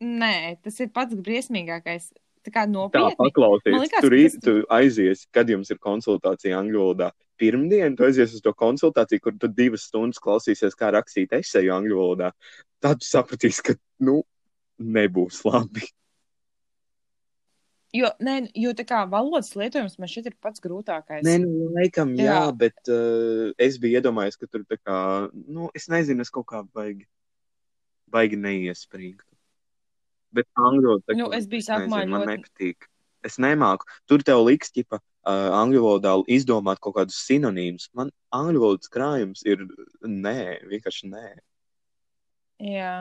Nē, 0.00 0.56
tas 0.62 0.78
ir 0.80 0.88
pats 0.94 1.14
briesmīgākais. 1.14 2.12
Tā 2.46 2.52
kā 2.54 2.62
Tā, 2.64 2.70
nopietni. 2.70 3.16
Man 3.18 3.28
paklausies, 3.28 3.74
likās, 3.82 4.00
tur 4.04 4.14
īsti 4.14 4.38
tas- 4.40 4.44
tu 4.46 4.66
aizies, 4.70 5.26
kad 5.34 5.48
jums 5.50 5.70
ir 5.74 5.78
konsultācija 5.82 6.56
angļu 6.56 6.78
valodā. 6.80 7.10
Pirmdien 7.36 7.96
tu 7.98 8.04
aizies 8.06 8.32
uz 8.32 8.40
to 8.40 8.52
konsultāciju, 8.54 9.20
kur 9.20 9.32
tu 9.32 9.48
divas 9.48 9.82
stundas 9.90 10.18
klausīsies, 10.22 10.74
kā 10.78 10.92
rakstīt 10.94 11.34
eseju 11.34 11.74
angļu 11.74 11.98
valodā. 11.98 12.30
Tad 12.80 13.00
tu 13.02 13.06
sapratīsi, 13.10 13.62
ka, 13.62 13.74
nu, 14.00 14.22
nebūs 14.78 15.42
labi. 15.46 15.86
Jo, 17.96 18.10
nē, 18.20 18.50
jo 18.60 18.74
tā 18.76 18.84
kā 18.84 18.98
valodas 19.08 19.54
lietojums 19.56 19.94
man 19.98 20.10
šķiet 20.12 20.26
ir 20.28 20.34
pats 20.44 20.60
grūtākais. 20.60 21.22
Nē, 21.24 21.38
nu, 21.40 21.70
laikam, 21.72 22.10
jā, 22.18 22.26
jā 22.26 22.34
Jā. 22.42 22.50
bet 22.60 22.90
uh, 22.92 23.48
es 23.64 23.78
biju 23.80 23.96
iedomājies, 23.96 24.36
ka 24.36 24.44
tur 24.50 24.66
tā 24.68 24.76
kā, 24.76 24.96
nu, 25.32 25.70
es 25.78 25.88
nezinu, 25.88 26.20
es 26.20 26.32
kaut 26.34 26.44
kā 26.50 26.60
baigi, 26.76 27.06
baigi 28.12 28.36
neiespringtu. 28.36 29.24
Bet 30.36 30.44
angļu 30.60 30.84
valodā 30.90 31.16
Nu, 31.16 31.30
es 31.32 31.48
biju 31.48 31.64
sākumā 31.64 32.02
nezinu, 32.02 32.12
man 32.12 32.26
ļoti- 32.26 32.34
nepatīk. 32.34 32.88
Es 33.24 33.38
nemāku. 33.40 33.88
Tur 34.06 34.22
tev 34.22 34.44
liks, 34.44 34.68
ķipa, 34.70 35.00
uh, 35.00 35.48
angļu 35.56 35.80
valodā 35.82 36.12
izdomāt 36.28 36.78
kaut 36.84 36.94
kādus 37.00 37.16
sinonīmus. 37.24 37.88
Man 37.96 38.12
angļu 38.36 38.60
valodas 38.66 38.92
krājums 38.92 39.46
ir 39.48 39.64
nē, 40.04 40.60
vienkārši 40.68 41.08
nē. 41.08 41.24
Jā. 42.68 42.92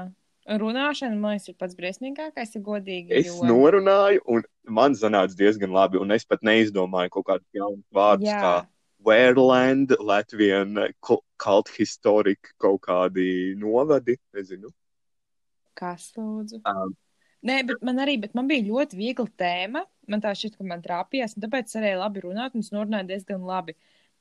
Runāšana, 0.48 1.18
man 1.20 1.36
liekas, 1.36 1.50
ir 1.52 1.58
pats 1.60 1.76
briesmīgākais, 1.76 2.54
ja 2.56 2.62
godīgi. 2.64 3.12
Es 3.20 3.28
jo... 3.28 3.44
norunāju, 3.50 4.22
un 4.32 4.46
man 4.78 4.96
sanāca 4.96 5.36
diezgan 5.36 5.74
labi, 5.76 6.00
un 6.00 6.16
es 6.16 6.24
pat 6.28 6.46
neizdomāju 6.48 7.12
kaut 7.18 7.28
kādus 7.28 7.58
jaunus 7.58 7.84
vārdus, 7.92 8.30
Jā. 8.30 8.40
kā 8.40 8.54
Wērland, 9.08 9.92
Latvijas 10.00 10.94
cult 11.44 11.74
historic 11.76 12.54
kaut 12.64 12.80
kādi 12.88 13.58
novadi, 13.60 14.16
nezinu. 14.36 14.72
Kas 15.78 16.10
lūdzu? 16.16 16.64
Um, 16.66 16.96
Nē, 17.46 17.60
bet 17.68 17.84
man 17.86 18.02
arī, 18.02 18.16
bet 18.24 18.34
man 18.36 18.48
bija 18.50 18.66
ļoti 18.66 18.98
viegla 18.98 19.28
tēma. 19.40 19.84
Man 20.10 20.24
tā 20.24 20.32
šķiet, 20.36 20.56
ka 20.58 20.66
man 20.68 20.82
trāpījās, 20.84 21.36
un 21.36 21.44
tāpēc 21.44 21.76
varēju 21.76 22.00
labi 22.02 22.24
runāt, 22.24 22.56
un 22.56 22.66
es 22.66 22.74
norunāju 22.74 23.12
diezgan 23.12 23.46
labi. 23.46 23.76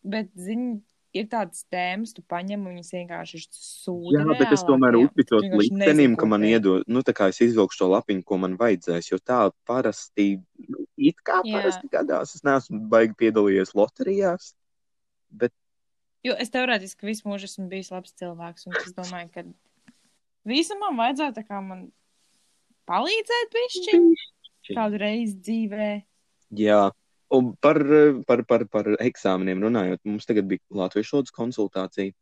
Bet, 0.06 0.28
zini, 0.38 0.76
ir 1.16 1.28
tādas 1.32 1.64
tēmas, 1.72 2.12
tu 2.16 2.22
paņem 2.28 2.62
un 2.62 2.76
viņas 2.76 2.92
vienkārši 2.94 3.42
sūdi. 3.50 4.14
Jā, 4.16 4.24
bet 4.38 4.54
es 4.54 4.64
tomēr 4.68 4.98
uzticos 5.00 5.46
liktenim, 5.50 6.16
ka 6.18 6.28
man 6.30 6.46
iedod, 6.46 6.86
nu, 6.90 7.02
tā 7.06 7.14
kā 7.16 7.30
es 7.32 7.40
izvilkšu 7.44 7.82
to 7.82 7.90
lapiņu, 7.92 8.24
ko 8.26 8.40
man 8.42 8.56
vajadzēs, 8.60 9.10
jo 9.12 9.20
tā 9.22 9.46
parasti, 9.68 10.36
nu, 10.68 10.86
it 10.96 11.20
kā 11.26 11.42
Jā. 11.46 11.58
parasti 11.58 11.92
gadās, 11.92 12.34
es 12.38 12.46
neesmu 12.46 12.84
baigi 12.92 13.16
piedalījies 13.24 13.74
loterijās, 13.78 14.54
bet 15.30 15.54
Jo 16.26 16.34
es 16.42 16.50
teorētiski 16.50 17.06
visu 17.06 17.28
mūžu 17.28 17.46
esmu 17.46 17.68
bijis 17.70 17.92
labs 17.92 18.14
cilvēks, 18.18 18.66
un 18.66 18.74
es 18.80 18.94
domāju, 18.96 19.28
ka 19.34 19.44
visam 20.48 20.80
man 20.82 20.98
vajadzētu 20.98 21.38
tā 21.38 21.44
kā 21.46 21.60
man 21.62 21.84
palīdzēt 22.90 23.52
pišķiņ 23.54 24.08
kādu 24.72 25.02
reizi 25.02 25.36
dzīvē. 25.38 25.90
jā. 26.58 26.80
Un 27.34 27.54
par, 27.60 27.80
par, 28.26 28.44
par, 28.46 28.64
par 28.70 28.86
eksāmeniem 29.02 29.64
runājot, 29.66 29.98
mums 30.06 30.28
tagad 30.28 30.46
bija 30.46 30.62
latviešu 30.70 31.16
valodas 31.16 31.34
konsultācija, 31.34 32.12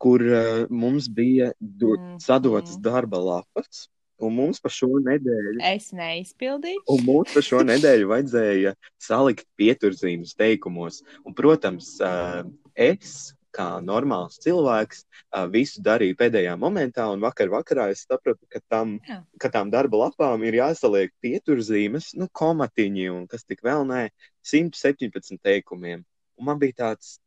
kur 0.00 0.24
uh, 0.26 0.66
mums 0.70 1.06
bija 1.08 1.52
do, 1.60 1.94
Mhm. 1.94 2.16
sadotas 2.24 2.78
darba 2.82 3.20
lapas, 3.22 3.84
un 4.20 4.34
mums 4.34 4.58
pa 4.60 4.68
šo 4.68 4.88
nedēļu 5.00 5.60
Es 5.62 5.92
neizpildīju. 5.92 6.82
Un 6.88 7.04
mums 7.06 7.32
par 7.32 7.42
šo 7.46 7.60
nedēļu 7.70 8.08
vajadzēja 8.10 8.74
salikt 8.98 9.46
pieturzīmes 9.56 10.34
teikumos. 10.34 11.02
Un, 11.24 11.32
protams, 11.34 11.94
ā, 12.02 12.42
es, 12.74 13.34
kā 13.54 13.66
normāls 13.84 14.38
cilvēks, 14.42 15.04
visu 15.52 15.82
darīju 15.84 16.16
pēdējā 16.18 16.56
momentā, 16.60 17.06
un 17.12 17.22
vakar 17.24 17.50
vakarā 17.52 17.88
es 17.94 18.04
sapratu, 18.06 18.46
ka, 18.50 18.62
tam, 18.70 18.98
ka 19.40 19.50
tām 19.52 19.72
darba 19.72 20.04
lapām 20.04 20.44
ir 20.46 20.60
jāsaliek 20.60 21.12
pieturzīmes, 21.24 22.12
nu, 22.20 22.28
komatiņi 22.32 23.08
un 23.14 23.26
kas 23.30 23.46
tik 23.46 23.64
vēl 23.66 23.86
nē, 23.88 24.04
117 24.46 25.40
teikumiem. 25.42 26.04
Un 26.40 26.48
man 26.48 26.60
bija 26.62 26.78
tāds, 26.84 27.18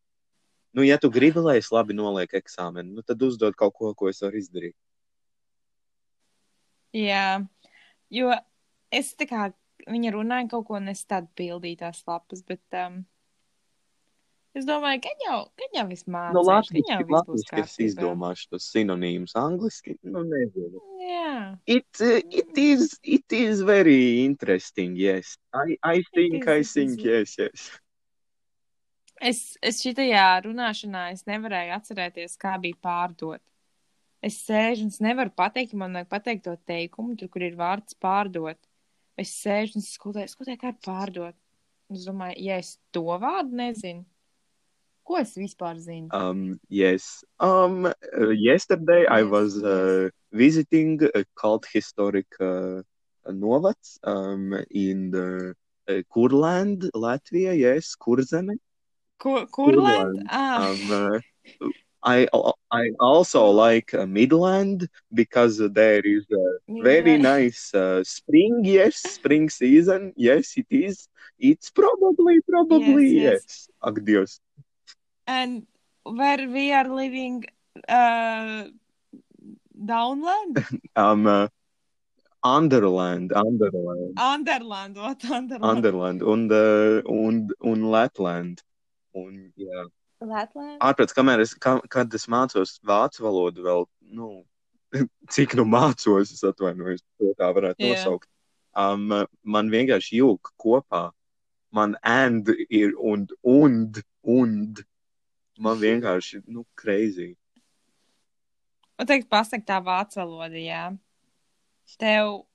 nu, 0.73 0.85
ja 0.87 0.97
tu 0.97 1.11
gribi, 1.13 1.43
lai 1.43 1.59
es 1.61 1.71
labi 1.73 1.95
nolieku 1.97 2.39
eksāmenu, 2.39 2.95
nu, 2.97 3.05
tad 3.05 3.21
uzdod 3.21 3.57
kaut 3.59 3.75
ko, 3.77 3.93
ko 3.97 4.09
es 4.11 4.23
varu 4.23 4.41
izdarīt. 4.41 4.77
Jā, 6.93 7.41
jo 8.13 8.29
es 8.93 9.15
tā 9.17 9.25
kā 9.29 9.49
viņa 9.89 10.13
runāja 10.13 10.49
kaut 10.51 10.67
ko, 10.67 10.77
un 10.77 10.91
es 10.91 11.03
tādu 11.09 11.29
pildīju 11.37 11.81
tās 11.81 12.03
lapas, 12.07 12.43
bet 12.45 12.77
um, 12.77 13.01
es 14.57 14.65
domāju, 14.69 15.01
ka 15.05 15.13
jau, 15.25 15.37
ka 15.59 15.69
jau 15.77 15.85
viss 15.89 16.05
mācīšu, 16.05 16.35
Nu, 16.37 16.43
ka 16.45 16.55
latviešu, 16.57 17.07
latviešu 17.15 17.61
es 17.63 17.77
izdomāšu 17.87 18.49
tos 18.53 18.67
sinonīmus 18.73 19.35
angliski, 19.39 19.97
nu, 20.05 20.25
nezinu. 20.29 20.81
Jā, 21.03 21.37
It 21.67 22.01
uh, 22.01 22.19
it 22.31 22.57
is 22.57 22.99
it 23.03 23.33
is 23.33 23.61
very 23.61 24.23
interesting. 24.23 24.95
Yes, 24.95 25.37
I 25.53 25.77
I 25.83 26.03
think 26.13 26.47
I 26.47 26.63
think 26.63 27.01
yes 27.03 27.37
yes. 27.37 27.71
es, 29.23 29.41
es 29.63 29.81
šitajā 29.83 30.27
runāšanā 30.45 31.09
es 31.13 31.25
nevarēju 31.29 31.73
atcerēties, 31.77 32.37
kā 32.39 32.57
bija 32.61 32.79
pārdot. 32.83 33.41
Es 34.23 34.37
sēžu 34.45 34.85
un 34.85 34.93
es 34.93 35.01
nevaru 35.03 35.33
pateikt, 35.35 35.75
man 35.75 35.97
vajag 35.97 36.09
pateikt 36.11 36.45
to 36.47 36.55
teikumu, 36.69 37.17
tur, 37.19 37.27
kur 37.31 37.43
ir 37.43 37.57
vārds 37.59 37.97
pārdot. 37.99 38.59
Es 39.19 39.33
sēžu 39.43 39.79
un 39.79 39.85
skutēju, 39.85 40.31
skutēju, 40.31 40.59
kā 40.61 40.71
ir 40.71 40.79
pārdot. 40.85 41.37
Es 41.93 42.05
domāju, 42.07 42.39
ja 42.47 42.57
es 42.63 42.77
to 42.95 43.03
vārdu 43.21 43.59
nezinu, 43.59 44.05
ko 45.03 45.17
es 45.21 45.35
vispār 45.37 45.77
zinu? 45.87 46.11
Um, 46.11 46.59
yes. 46.69 47.23
Um, 47.39 47.85
uh, 47.85 48.29
yesterday 48.29 49.05
I 49.09 49.23
Yes, 49.23 49.23
was 49.23 49.61
uh, 49.63 50.09
visiting 50.31 50.99
a 51.15 51.23
cult 51.39 51.65
historic 51.71 52.27
uh, 52.39 52.81
novads 53.29 53.97
um, 54.03 54.53
in 54.71 55.11
the 55.11 55.53
uh, 55.89 56.01
Kurland, 56.13 56.89
Latvia. 56.95 57.57
Yes, 57.57 57.95
Kurzeme. 57.99 58.55
Kur, 59.19 59.47
Kurland? 59.47 60.15
Kurland. 60.15 60.29
Ah, 60.29 60.65
Um, 60.65 60.91
uh, 60.91 61.19
I 62.03 62.27
I 62.71 62.89
also 62.99 63.45
like 63.49 63.93
uh, 63.93 64.05
Midland 64.05 64.87
because 65.13 65.57
there 65.57 66.01
is 66.03 66.25
a 66.31 66.45
very 66.79 67.17
nice 67.17 67.73
uh, 67.73 68.03
spring. 68.03 68.61
Yes, 68.63 68.95
spring 68.97 69.49
season. 69.49 70.13
Yes, 70.15 70.53
it 70.57 70.67
is. 70.69 71.07
It's 71.39 71.69
probably 71.71 72.37
probably 72.49 73.05
Yes, 73.05 73.13
yes. 73.13 73.41
yes. 73.43 73.69
Ak, 73.81 73.95
Dievs. 74.05 74.39
And 75.27 75.65
where 76.03 76.47
we 76.47 76.71
are 76.71 76.87
living, 76.87 77.45
uh, 77.87 78.65
downland? 79.85 80.65
Um, 80.95 81.25
uh, 81.25 81.47
Underland, 82.43 83.31
Underland, 83.31 84.19
Underland, 84.19 84.97
what 84.97 85.23
Underland? 85.31 85.63
Underland 85.63 86.21
un, 86.21 86.51
uh, 86.51 87.01
un, 87.09 87.49
un 87.63 87.83
Lapland. 87.89 88.61
Un, 89.15 89.53
jā. 89.57 89.87
Latland? 90.23 90.79
Ārpēc, 90.81 91.13
kamēr 91.15 91.43
es, 91.43 91.53
ka, 91.55 91.77
kad 91.91 92.13
es 92.15 92.27
mācos 92.31 92.77
vācu 92.87 93.23
valodu 93.25 93.65
vēl, 93.65 93.85
nu, 94.17 94.29
cik 95.33 95.55
nu 95.59 95.65
mācos, 95.69 96.31
es 96.33 96.43
atvainojos, 96.47 97.03
to 97.19 97.33
tā 97.39 97.49
varētu 97.55 97.83
Jā. 97.83 97.95
nosaukt. 97.95 98.29
Um, 98.73 99.11
man 99.43 99.69
vienkārši 99.73 100.19
jūg 100.21 100.53
kopā. 100.59 101.09
Man 101.73 101.95
and 102.03 102.49
ir 102.69 102.93
un, 103.01 103.27
und, 103.41 104.01
und. 104.21 104.83
Man 105.61 105.77
vienkārši, 105.77 106.41
nu, 106.49 106.65
crazy. 106.79 107.33
Un 108.97 109.09
teikt, 109.09 109.27
pasakt 109.29 109.67
tā 109.67 109.77
vācu 109.83 110.21
valoda, 110.21 110.57
jā. 110.57 110.85
Tev 111.99 112.45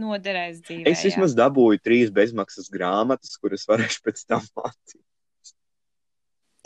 noderēs 0.00 0.60
dzīvē. 0.64 0.88
Es 0.90 1.04
vismaz 1.04 1.36
dabūju 1.36 1.80
trīs 1.84 2.12
bezmaksas 2.12 2.68
grāmatas, 2.72 3.36
kuras 3.40 3.64
varēšu 3.68 4.02
pēc 4.04 4.24
tam 4.28 4.44
mācīt. 4.56 5.00
Jā. 5.00 5.56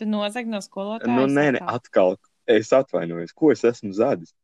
Tu 0.00 0.08
nozag 0.10 0.48
no 0.50 0.58
skolotāja. 0.64 1.12
Nu, 1.14 1.28
nē, 1.30 1.52
nē, 1.58 1.62
atkal. 1.70 2.16
Es 2.50 2.72
atvainojos, 2.76 3.32
ko 3.32 3.52
es 3.54 3.62
esmu 3.64 3.94
zadis. 3.96 4.34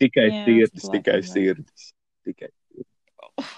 Tikai 0.00 0.30
Jā, 0.30 0.44
sirdis, 0.46 0.84
es 0.84 0.92
tikai 0.94 1.18
sirdis. 1.26 1.90
Tikai, 2.24 2.48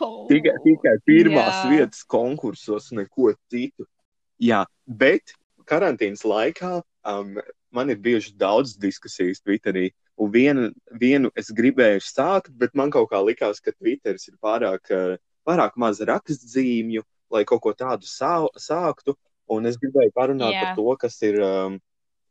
Oh, 0.02 0.26
tikai, 0.30 0.52
tikai 0.62 0.96
pirmās 1.06 1.62
jā. 1.64 1.70
vietas 1.72 2.02
konkursos, 2.06 2.90
neko 2.94 3.32
citu. 3.50 3.86
Jā, 4.42 4.62
bet 4.86 5.34
karantīnas 5.72 6.24
laikā 6.28 6.78
um, 7.08 7.37
man 7.72 7.90
ir 7.90 8.00
bijušas 8.04 8.37
daudz 8.38 8.76
diskusijas 8.80 9.42
Twitterī. 9.42 9.90
Un 10.20 10.30
vienu, 10.30 10.68
vienu 11.00 11.30
es 11.38 11.48
gribēju 11.56 12.02
sākt, 12.04 12.52
bet 12.61 12.76
man 12.76 12.92
kaut 12.92 13.08
kā 13.11 13.22
likās, 13.24 13.62
ka 13.64 13.72
Twitteris 13.72 14.28
ir 14.28 14.37
pārāk, 14.42 14.92
uh, 14.92 15.16
pārāk 15.48 15.78
maz 15.80 16.02
rakstzīmju, 16.04 17.04
lai 17.32 17.44
kaut 17.48 17.62
ko 17.64 17.72
tādu 17.76 18.08
sā, 18.08 18.37
sāktu. 18.61 19.16
Un 19.52 19.66
es 19.68 19.78
gribēju 19.80 20.12
parunāt 20.14 20.54
Jā. 20.54 20.66
par 20.66 20.76
to, 20.78 20.92
kas 21.00 21.18
ir, 21.26 21.40
um, 21.42 21.80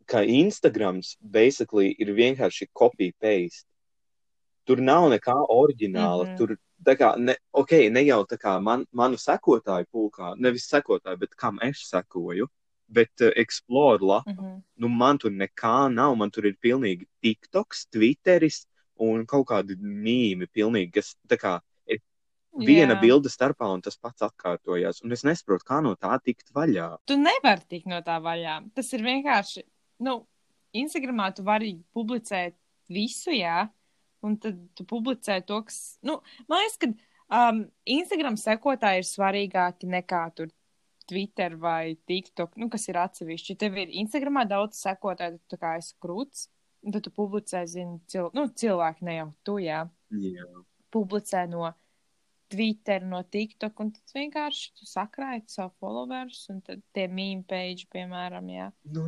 ka 0.10 0.22
Instagrams 0.22 1.16
basically 1.22 1.92
ir 2.00 2.14
vienkārši 2.18 2.70
copy-paste. 2.78 3.68
Tur 4.70 4.82
nav 4.82 5.10
nekā 5.12 5.36
oriģināla. 5.50 6.24
Mm. 6.24 6.30
-hmm. 6.30 6.38
Tur 6.38 6.56
tā 6.86 6.96
kā, 6.98 7.12
ne, 7.18 7.36
ok, 7.54 7.74
ne 7.92 8.04
jau 8.06 8.22
tā 8.30 8.38
kā 8.42 8.56
man, 8.62 8.86
manu 8.94 9.18
sekotāju 9.18 9.90
pulkā, 9.94 10.36
nevis 10.38 10.70
sekotāju, 10.70 11.18
bet 11.18 11.36
kam 11.36 11.60
es 11.66 11.84
sekoju, 11.90 12.48
bet 12.92 13.24
uh, 13.24 13.32
Explore 13.40 14.04
lapa. 14.04 14.34
Mhm. 14.34 14.60
Nu, 14.82 14.92
man 14.92 15.22
tur 15.22 15.34
nekā 15.34 15.90
nav. 15.94 16.16
Man 16.20 16.32
tur 16.34 16.50
ir 16.50 16.60
pilnīgi 16.62 17.08
TikToks, 17.24 17.88
Twitteris 17.94 18.66
un 19.02 19.26
kaut 19.26 19.48
kādi 19.50 19.78
mīmi, 19.82 20.46
pilnīgi, 20.52 20.92
kas 21.00 21.16
tā 21.30 21.40
kā 21.42 21.60
viena 22.58 22.96
Jā. 22.96 23.02
bilde 23.02 23.32
starpā 23.32 23.68
un 23.72 23.82
tas 23.84 23.98
pats 23.98 24.26
atkārtojās. 24.28 25.02
Un 25.06 25.16
es 25.16 25.24
nesaprotu, 25.28 25.66
kā 25.68 25.80
no 25.84 25.94
tā 25.96 26.18
tikt 26.24 26.52
vaļā. 26.56 26.90
Tu 27.08 27.18
nevari 27.20 27.68
tikt 27.70 27.90
no 27.92 28.02
tā 28.06 28.18
vaļā. 28.24 28.58
Tas 28.76 28.92
ir 28.96 29.06
vienkārši, 29.06 29.64
nu, 30.08 30.22
Instagramā 30.76 31.32
tu 31.36 31.46
vari 31.48 31.76
publicēt 31.96 32.56
visu, 32.92 33.32
jā, 33.36 33.66
un 34.24 34.38
tad 34.42 34.60
tu 34.76 34.86
publicē 34.88 35.42
to, 35.48 35.62
kas, 35.68 35.98
nu, 36.08 36.20
man 36.52 36.64
liekas, 36.64 36.80
ka 36.82 36.92
um, 37.52 37.64
Instagram 37.88 38.38
sekotāji 38.40 39.04
ir 39.04 39.08
svarīgāki 39.08 39.90
nekā 39.92 40.26
tur 40.36 40.52
Twitter 41.12 41.58
vai 41.60 41.98
TikTok, 42.08 42.56
nu, 42.62 42.70
kas 42.72 42.88
ir 42.88 43.00
atsevišķi. 43.02 43.58
Tev 43.60 43.78
ir 43.82 43.92
Instagramā 44.02 44.46
daudz 44.48 44.80
sekotāju, 44.80 45.42
tu 45.52 45.60
kā 45.60 45.76
esi 45.82 45.98
krūts, 46.04 46.48
un 46.86 46.96
tad 46.96 47.04
tu 47.06 47.12
publicē, 47.14 47.66
zini, 47.70 48.00
cil 48.12 48.32
nu, 48.38 48.48
cilvēki, 48.64 49.06
ne 49.08 49.18
jau 49.20 49.30
tu, 49.48 49.58
jā, 49.62 49.84
Jā. 50.16 50.48
publicē 50.94 51.44
no 51.52 51.68
Twitter, 52.52 53.04
no 53.08 53.22
TikTok, 53.24 53.84
un 53.84 53.92
tad 53.96 54.16
vienkārši 54.16 54.72
tu 54.80 54.88
sakrāji 54.90 55.46
savu 55.52 55.72
followers, 55.80 56.42
un 56.52 56.64
tad 56.66 56.82
tie 56.96 57.08
mīmī 57.08 57.46
page, 57.48 57.88
piemēram, 57.94 58.50
jā. 58.52 58.72
Nu, 58.92 59.06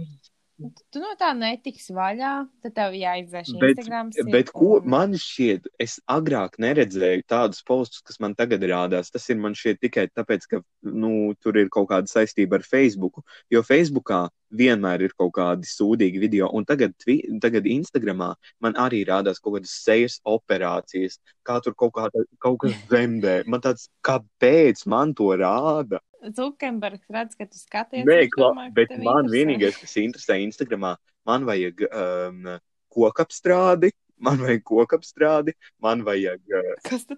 Tu 0.61 1.01
no 1.01 1.09
tā 1.17 1.31
netiks 1.33 1.87
vaļā, 1.91 2.33
tad 2.61 2.73
tev 2.77 2.93
jāizdzēš 2.95 3.49
Bet, 3.57 3.71
Instagram. 3.73 4.11
bet 4.31 4.51
ko 4.53 4.75
man 4.85 5.15
šķiet, 5.17 5.65
es 5.81 5.97
agrāk 6.13 6.59
neredzēju 6.61 7.25
tādus 7.27 7.63
postus, 7.65 8.03
kas 8.05 8.21
man 8.21 8.35
tagad 8.37 8.61
rādās. 8.69 9.09
Tas 9.11 9.25
ir 9.33 9.41
man 9.41 9.57
šķiet 9.57 9.81
tikai 9.81 10.05
tāpēc, 10.13 10.45
ka 10.51 10.61
nu, 10.85 11.33
tur 11.41 11.57
ir 11.57 11.73
kaut 11.73 11.89
kāda 11.89 12.11
saistība 12.11 12.61
ar 12.61 12.67
Facebook. 12.67 13.23
Jo 13.51 13.65
Facebookā 13.65 14.27
vienmēr 14.53 15.03
ir 15.07 15.13
kaut 15.17 15.33
kādi 15.37 15.67
sūdīgi 15.67 16.21
video, 16.21 16.49
un 16.53 16.65
tagad, 16.67 16.95
tagad 17.43 17.67
Instagramā 17.69 18.33
man 18.63 18.77
arī 18.79 19.03
rādās 19.07 19.41
kaut 19.41 19.57
kādas 19.57 19.73
sejas 19.83 20.19
operācijas, 20.29 21.19
kā 21.47 21.59
tur 21.63 21.75
kaut, 21.77 21.93
kāda, 21.97 22.25
kaut 22.43 22.61
kas 22.63 22.77
zemdē. 22.91 23.41
Man 23.49 23.63
tāds, 23.63 23.89
kāpēc 24.05 24.85
man 24.89 25.15
to 25.17 25.31
rāda? 25.39 26.01
Zukenbergs 26.23 27.03
redz, 27.11 27.35
ka 27.35 27.47
tu 27.49 27.59
skaties. 27.59 28.05
Nē, 28.07 28.21
kla, 28.31 28.53
domā, 28.53 28.69
bet 28.75 28.93
man 28.95 29.25
interesē. 29.25 29.33
vienīgais, 29.33 29.81
kas 29.81 29.97
interesē 29.99 30.39
Instagramā, 30.45 30.95
man 31.27 31.49
vajag 31.49 31.83
um, 31.89 32.55
kokapstrādi, 32.93 33.91
man 34.23 34.39
vajag 34.43 34.63
kokapstrādi, 34.69 35.57
man 35.83 36.05
vajag 36.07 36.55
uh, 36.55 36.73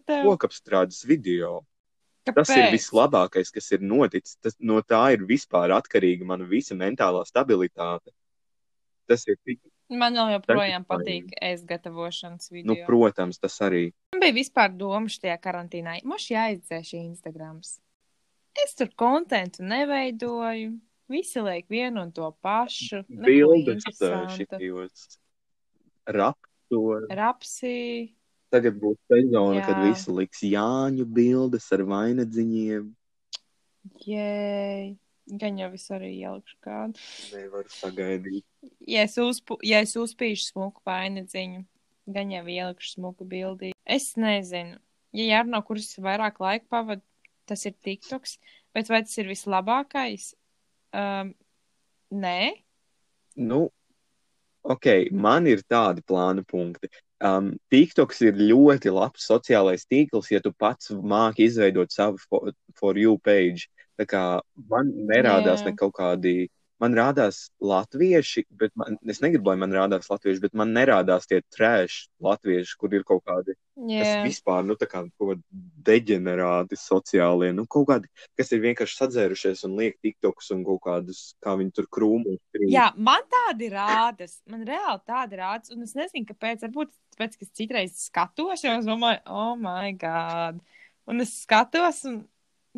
kokapstrādes 0.10 1.04
video. 1.06 1.60
Kāpēc? 2.26 2.42
Tas 2.42 2.58
ir 2.58 2.72
vislabākais, 2.74 3.52
kas 3.54 3.72
ir 3.76 3.86
noticis. 3.86 4.40
Tas, 4.42 4.58
no 4.60 4.80
tā 4.82 5.04
ir 5.14 5.26
vispār 5.30 5.74
atkarīga 5.76 6.26
mana 6.26 6.48
visa 6.50 6.78
mentālā 6.78 7.22
stabilitāte. 7.28 8.14
Tas 9.06 9.28
ir 9.30 9.38
tik, 9.46 9.60
Man 9.94 10.18
vēl 10.18 10.32
joprojām 10.34 10.86
patīk 10.90 11.36
ēst 11.46 11.68
gatavošanas 11.70 12.50
nu, 12.50 12.56
video. 12.58 12.86
protams, 12.88 13.38
tas 13.38 13.60
arī. 13.62 13.92
Man 14.16 14.24
bija 14.24 14.34
vispār 14.40 14.74
doma 14.74 15.12
šajā 15.12 15.36
karantīnā. 15.44 16.00
Mums 16.10 16.26
jāizdzēš 16.32 16.96
Instagrams. 16.98 17.76
Es 18.66 18.74
tur 18.74 18.90
kontentu 18.98 19.66
neveidoju. 19.68 20.74
Visi 21.12 21.42
liek 21.46 21.68
vienu 21.70 22.02
un 22.02 22.12
to 22.16 22.32
pašu. 22.42 23.04
Bildes 23.06 23.86
šitajos 23.86 25.20
raptos. 26.10 27.06
Rapsi. 27.14 27.76
Tagad 28.56 28.78
būs 28.80 29.00
sezona, 29.12 29.60
Jā. 29.60 29.66
kad 29.68 29.82
visi 29.84 30.14
liks 30.16 30.44
Jāņu 30.48 31.06
bildes 31.18 31.66
ar 31.76 31.82
vainagdziņiem. 31.90 32.86
Jē. 34.06 34.96
Gan 35.42 35.58
jau 35.58 35.72
es 35.74 35.88
arī 35.90 36.12
ielikšu 36.20 36.58
kādu. 36.62 37.02
Nevaru 37.34 37.72
sagaidīt. 37.74 38.46
Ja 38.86 39.06
es, 39.08 39.16
uzpu, 39.18 39.58
ja 39.66 39.80
es 39.82 39.96
uzpīšu 39.98 40.52
smuku 40.52 40.84
vainagdziņu, 40.86 41.64
gan 42.14 42.34
jau 42.34 42.44
ielikšu 42.46 42.92
smuku 43.00 43.26
bildi. 43.28 43.72
Es 43.84 44.12
nezinu. 44.22 44.78
Ja 45.16 45.26
jārunā, 45.32 45.64
kurš 45.66 45.96
vairāk 46.06 46.38
laika 46.44 46.70
pavada, 46.70 47.02
tas 47.50 47.66
ir 47.66 47.74
TikToks. 47.74 48.38
Bet 48.76 48.92
vai 48.92 49.02
tas 49.08 49.18
ir 49.18 49.32
vislabākais? 49.32 50.34
Um, 50.96 51.34
nē. 52.14 52.40
Nu, 53.36 53.66
ok, 54.62 55.10
man 55.12 55.50
ir 55.50 55.66
tādi 55.66 56.06
plāna 56.06 56.46
punkti. 56.46 56.92
Um, 57.24 57.54
TikToks 57.72 58.20
ir 58.28 58.40
ļoti 58.40 58.92
labs 58.92 59.24
sociālais 59.30 59.86
tīkls, 59.88 60.32
ja 60.34 60.42
tu 60.44 60.52
pats 60.52 60.92
māki 60.92 61.48
izveidot 61.48 61.94
savu 61.94 62.20
for, 62.20 62.52
for 62.76 63.00
you 63.00 63.18
page. 63.24 63.70
Tā 63.96 64.04
kā 64.10 64.24
man 64.70 64.92
nerādās 65.08 65.64
ne 65.64 65.72
kaut 65.80 65.96
kādi, 65.96 66.50
man 66.84 66.96
rādās 66.98 67.50
latvieši, 67.64 68.46
bet 68.60 68.74
man, 68.80 68.98
es 69.08 69.22
negribu, 69.24 69.52
lai 69.52 69.60
man 69.62 69.74
rādās 69.76 70.10
latvieši, 70.12 70.42
bet 70.44 70.58
man 70.58 70.74
nerādās 70.76 71.28
tie 71.30 71.40
trēši 71.56 72.02
latvieši, 72.26 72.76
kur 72.80 72.96
ir 72.96 73.06
kaut 73.08 73.24
kādi, 73.28 73.56
kas 73.76 74.10
Jā. 74.12 74.20
vispār, 74.26 74.66
nu, 74.68 74.76
tā 74.80 74.88
kā 74.92 75.04
deģenerāti 75.88 76.80
sociālie, 76.80 77.52
nu, 77.56 77.66
kaut 77.72 77.88
kādi, 77.92 78.12
kas 78.40 78.52
ir 78.56 78.64
vienkārši 78.66 79.00
sadzērušies 79.00 79.66
un 79.70 79.80
liek 79.80 79.98
TikToks 80.04 80.52
un 80.56 80.66
kaut 80.68 80.84
kādus, 80.86 81.24
kā 81.44 81.56
viņi 81.60 81.76
tur 81.80 81.90
krūmus. 81.98 82.42
Jā, 82.72 82.90
man 82.98 83.26
tādi 83.32 83.72
rādas. 83.74 84.40
Man 84.52 84.68
reāli 84.68 85.04
tādi 85.08 85.40
rādas. 85.40 85.74
Un 85.76 85.86
es 85.88 85.96
nezinu, 85.98 86.28
kāpēc. 86.30 86.64
Varbūt 86.66 86.94
tāpēc, 87.16 87.36
ka 87.40 87.48
es 87.48 87.56
citreiz 87.56 88.00
skatos, 88.08 88.64
jo 88.66 88.78
es 88.80 88.88
domāju, 88.88 89.22
oh, 89.32 89.54
my 89.60 89.92
God. 90.00 90.62
Un 91.10 91.22
es 91.24 91.36
skatos, 91.44 92.04
un 92.10 92.24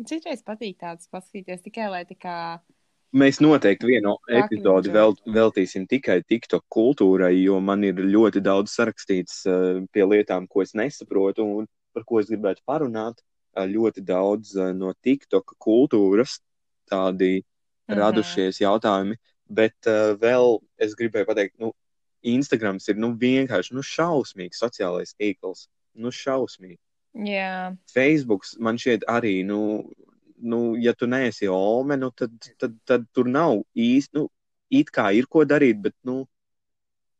citreiz 0.08 0.44
patīk 0.46 0.78
tāds 0.82 1.08
paskatīties 1.10 1.64
tikai, 1.64 1.88
lai 1.92 2.04
tā 2.08 2.18
kā. 2.18 2.38
Mēs 3.16 3.38
noteikti 3.40 3.88
vienu 3.88 4.18
epizodi 4.28 4.90
vēl, 4.92 5.14
veltīsim 5.32 5.86
tikai 5.88 6.20
TikTok 6.28 6.66
kultūrai, 6.68 7.32
jo 7.40 7.56
man 7.60 7.84
ir 7.84 7.94
ļoti 7.94 8.42
daudz 8.44 8.74
sarakstīts 8.76 9.46
uh, 9.48 9.80
pie 9.92 10.04
lietām, 10.04 10.46
ko 10.46 10.60
es 10.62 10.74
nesaprotu 10.76 11.46
un 11.46 11.68
par 11.96 12.04
ko 12.04 12.20
es 12.20 12.28
gribētu 12.28 12.60
parunāt. 12.68 13.22
Uh, 13.56 13.64
ļoti 13.64 14.04
daudz 14.04 14.52
uh, 14.58 14.74
no 14.76 14.92
TikTok 15.02 15.56
kultūras 15.58 16.40
tādi 16.90 17.44
Mhm. 17.88 17.96
radušies 17.98 18.60
jautājumi, 18.60 19.16
bet 19.48 19.88
vēl 20.20 20.58
es 20.78 20.94
gribēju 20.94 21.24
pateikt, 21.24 21.54
nu, 21.58 21.72
Instagrams 22.22 22.88
ir 22.88 22.98
nu, 23.00 23.14
vienkārši 23.16 23.72
nu, 23.72 23.80
šausmīgs 23.80 24.60
sociālais 24.60 25.14
tīkls. 25.16 25.68
Nu, 25.94 26.10
šausmīgi. 26.12 26.78
Jā, 27.24 27.74
Facebook 27.90 28.44
man 28.60 28.76
šķiet 28.76 29.06
arī, 29.08 29.44
nu, 29.46 29.88
nu 30.40 30.76
ja 30.78 30.94
tu 30.94 31.06
neesi 31.10 31.48
Ome, 31.50 31.96
nu, 31.96 32.10
tad, 32.10 32.34
tad, 32.58 32.74
tad 32.86 33.06
tur 33.14 33.28
nav 33.30 33.60
īsti, 33.74 34.18
nu, 34.18 34.28
it 34.70 34.92
kā 34.94 35.10
ir 35.16 35.28
ko 35.30 35.44
darīt, 35.48 35.80
bet, 35.82 35.96
nu, 36.06 36.22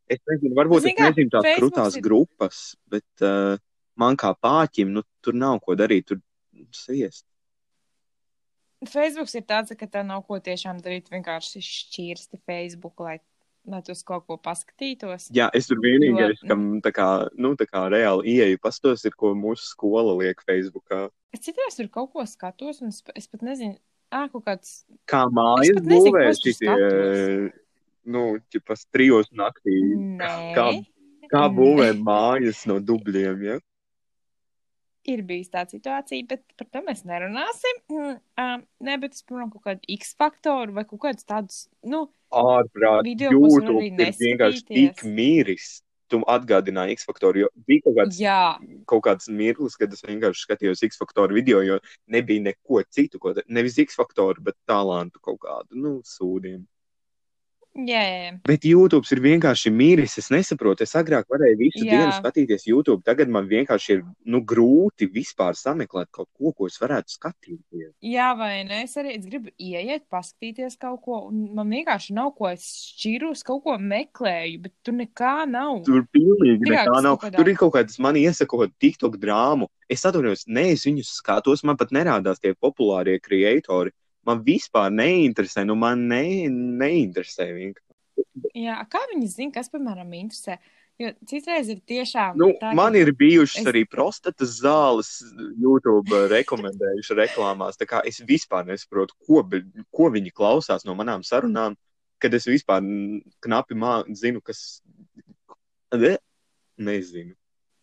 es 0.09 0.21
nezinu, 0.29 0.55
varbūt 0.59 0.85
Zini 0.85 0.95
es 0.95 0.99
kā, 1.01 1.09
nezinu 1.11 1.33
tās 1.35 1.49
krutās 1.59 1.99
ir- 1.99 2.05
grupas, 2.05 2.61
bet 2.89 3.25
uh, 3.27 3.57
man 3.99 4.17
kā 4.21 4.35
pāķim, 4.37 4.93
nu, 4.95 5.05
tur 5.25 5.37
nav 5.37 5.61
ko 5.65 5.77
darīt, 5.79 6.09
tur 6.13 6.23
sviest. 6.75 7.25
Facebook 8.87 9.31
ir 9.35 9.43
tāds, 9.43 9.75
ka 9.75 9.89
tev 9.91 10.05
nav 10.07 10.23
ko 10.29 10.39
tiešām 10.39 10.79
darīt. 10.85 11.09
Vienkārši 11.11 11.59
šķirsti 11.67 12.39
Facebook, 12.47 13.01
lai, 13.03 13.17
lai 13.69 13.81
tu 13.85 13.93
uz 13.93 14.03
kaut 14.07 14.25
ko 14.27 14.37
paskatītos. 14.41 15.29
Jā, 15.37 15.49
es 15.55 15.69
tur 15.69 15.79
vienīgais, 15.85 16.41
Jo- 16.43 16.49
kam 16.51 16.81
tā 16.85 16.93
kā, 16.97 17.09
nu, 17.37 17.55
tā 17.61 17.67
kā 17.69 17.85
reāli 17.93 18.35
ieeju 18.39 18.59
pastos, 18.65 19.05
ir, 19.05 19.13
ko 19.17 19.35
mūsu 19.37 19.69
skola 19.75 20.17
liek 20.19 20.41
Facebookā. 20.49 21.09
Es 21.33 21.41
citreiz 21.45 21.77
tur 21.77 21.89
kaut 21.93 22.13
ko 22.13 22.25
skatos, 22.27 22.81
un 22.83 22.89
es, 22.89 23.03
es 23.15 23.29
pat 23.29 23.43
nezinu, 23.47 23.77
ah, 24.11 24.27
kaut 24.33 24.45
kāds. 24.47 24.85
Kā 25.07 25.27
mājas 25.31 25.83
būvē 25.85 26.27
šitie, 26.41 27.53
nu, 28.09 28.39
ķipas 28.53 28.87
trijos 28.93 29.29
naktī. 29.37 29.77
Nē, 30.19 30.33
Kā, 30.57 30.69
kā 31.33 31.45
būvē 31.53 31.93
mājas 32.09 32.65
no 32.67 32.79
dubļiem, 32.81 33.43
ja? 33.45 33.59
Ir 35.09 35.25
bijusi 35.27 35.53
tāda 35.55 35.73
situācija, 35.75 36.27
bet 36.31 36.45
par 36.59 36.69
to 36.73 36.85
mēs 36.87 37.05
nerunāsim. 37.09 37.83
Mm, 37.93 38.17
Um, 38.39 38.63
nē, 38.87 38.95
bet 39.03 39.17
es 39.17 39.25
piemēram 39.27 39.51
kaut 39.51 39.65
kādu 39.65 39.91
X 39.97 40.13
faktoru 40.19 40.77
vai 40.77 40.85
kaut 40.87 41.01
kādus 41.03 41.27
tādus, 41.27 41.57
nu, 41.83 42.05
ārprāt, 42.31 43.03
Video, 43.07 43.33
ko 43.35 43.49
es 43.49 43.57
varu 43.57 43.73
YouTube 43.81 44.05
arī 44.05 44.13
ir 44.13 44.19
vienkārši 44.21 44.65
tik 44.69 45.03
miris. 45.09 45.69
Tu 46.09 46.21
atgādināji 46.33 46.95
X 46.97 47.05
faktoru, 47.05 47.43
jo 47.43 47.49
bija 47.69 47.83
kaut 47.85 47.97
kāds, 47.99 48.21
jā, 48.23 48.39
kaut 48.89 49.03
kāds 49.05 49.27
mirklis, 49.29 49.75
kad 49.77 49.93
es 49.93 50.07
vienkārši 50.07 50.47
skatījos 50.47 50.85
X 50.87 51.01
faktoru 51.03 51.37
video, 51.37 51.59
jo 51.67 51.81
nebija 52.15 52.47
neko 52.47 52.81
citu, 52.95 53.21
ko, 53.21 53.35
nevis 53.51 53.77
X 53.83 53.99
faktoru, 53.99 54.47
bet 54.47 54.57
talantu 54.71 55.21
kaut 55.21 55.43
kādu, 55.43 55.83
nu, 55.83 55.99
sūdiem. 56.07 56.63
Jā, 57.87 58.01
jā. 58.03 58.31
Bet 58.49 58.65
YouTube 58.67 59.07
ir 59.15 59.21
vienkārši 59.23 59.71
mīris. 59.71 60.17
Es 60.19 60.29
nesaprotu, 60.35 60.83
es 60.83 60.93
agrāk 60.99 61.25
varēju 61.31 61.59
visu 61.61 61.85
Jā. 61.87 61.93
dienu 61.95 62.13
skatīties 62.17 62.67
YouTube. 62.67 63.03
Tagad 63.07 63.29
man 63.29 63.47
vienkārši 63.49 63.91
ir 63.97 64.03
nu, 64.27 64.41
grūti 64.43 65.07
vispār 65.13 65.55
sameklēt 65.55 66.11
kaut 66.11 66.29
ko, 66.37 66.53
ko 66.53 66.67
es 66.67 66.79
varētu 66.83 67.15
skatīties. 67.15 67.93
Jā, 68.03 68.33
vai 68.39 68.65
ne? 68.65 68.83
Es 68.85 68.97
arī 69.01 69.15
es 69.19 69.25
gribu 69.27 69.51
ieiet, 69.59 70.05
paskatīties 70.11 70.79
kaut 70.81 71.03
ko, 71.05 71.21
man 71.31 71.71
vienkārši 71.71 72.15
nav 72.19 72.35
ko 72.39 72.49
es 72.51 72.67
šķiru, 72.97 73.33
es 73.37 73.43
kaut 73.47 73.63
ko 73.65 73.77
meklēju, 73.79 74.63
bet 74.67 74.75
tur 74.83 74.95
nekā 74.99 75.35
nav. 75.49 75.83
Tur 75.87 76.03
pilnīgi 76.15 76.59
Vienkārši 76.67 76.89
nekā 76.91 77.03
nav. 77.03 77.19
kādā- 77.23 77.37
Tur 77.39 77.49
ir 77.49 77.57
kaut 77.57 77.73
kādas 77.75 77.99
man 77.99 78.15
iesakot 78.15 78.73
TikTok 78.81 79.17
drāmu. 79.23 79.69
Es 79.89 80.03
atvainojos, 80.05 80.45
ne, 80.49 80.71
es 80.73 80.85
viņus 80.85 81.15
skatos, 81.23 81.63
man 81.65 81.77
pat 81.77 81.91
nerādās 81.91 82.41
tie 82.41 82.53
populārie 82.55 83.19
kreatori. 83.23 83.91
Man 84.29 84.43
vispār 84.45 84.91
neinteresē, 84.93 85.65
nu 85.67 85.75
man 85.81 86.03
ne, 86.11 86.23
neinteresē 86.53 87.47
vienkārši. 87.57 87.85
Jā, 88.59 88.75
kā 88.93 89.01
viņi 89.13 89.29
zina, 89.33 89.55
kas, 89.55 89.71
piemēram, 89.73 90.11
interesē? 90.19 90.59
Jo 90.99 91.13
citreiz 91.31 91.69
ir 91.71 91.79
tiešām. 91.87 92.35
Nu, 92.41 92.49
tā, 92.59 92.73
man 92.75 92.97
ir 92.99 93.13
bijušas 93.15 93.61
es- 93.63 93.69
arī 93.71 93.85
prostatas 93.87 94.57
zāles 94.59 95.13
YouTube 95.55 96.11
rekomendējuši 96.33 97.17
reklāmās. 97.21 97.79
Tā 97.79 97.87
kā 97.87 98.01
es 98.05 98.19
vispār 98.27 98.67
nesaprotu, 98.67 99.15
ko, 99.25 99.45
ko 99.95 100.09
viņi 100.11 100.33
klausās 100.35 100.85
no 100.85 100.97
manām 100.99 101.23
sarunām, 101.23 101.77
kad 102.19 102.35
es 102.35 102.49
vispār 102.51 102.83
knapi 103.47 103.79
mā, 103.79 104.01
zinu, 104.11 104.43
kas. 104.43 104.83
Ne? 105.95 106.17
Nezinu. 106.77 107.35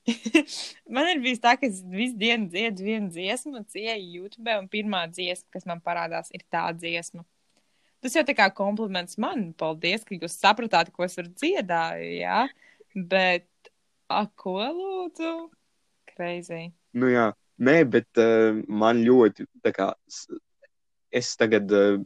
man 0.95 1.09
ir 1.09 1.21
bijis 1.23 1.41
tā, 1.41 1.55
ka 1.57 1.67
es 1.67 1.81
visu 1.89 2.17
dienu 2.19 2.49
dziedu 2.51 2.85
vienu 2.85 3.09
dziesmu, 3.13 3.63
cieju 3.73 4.19
YouTube, 4.19 4.57
un 4.61 4.67
pirmā 4.69 5.05
dziesma, 5.09 5.49
kas 5.55 5.65
man 5.69 5.81
parādās, 5.85 6.29
ir 6.35 6.45
tā 6.53 6.67
dziesma. 6.77 7.25
Tas 8.05 8.13
jau 8.13 8.21
tā 8.27 8.35
kā 8.37 8.45
kompliments 8.53 9.17
man. 9.21 9.47
Paldies, 9.57 10.03
ka 10.05 10.13
jūs 10.13 10.37
sapratāt, 10.37 10.91
ko 10.93 11.07
es 11.07 11.17
varu 11.17 11.31
dziedāt. 11.33 12.03
Jā, 12.19 12.43
bet, 12.93 13.47
a, 14.11 14.27
ko 14.37 14.59
lūdzu? 14.61 15.31
Crazy. 16.13 16.67
Nu, 16.95 17.09
jā, 17.09 17.31
nē, 17.57 17.79
bet 17.89 18.21
uh, 18.21 18.61
man 18.69 19.01
ļoti, 19.07 19.47
tā 19.65 19.73
kā, 19.73 19.89
es 21.09 21.31
tagad, 21.39 21.73
uh, 21.73 21.97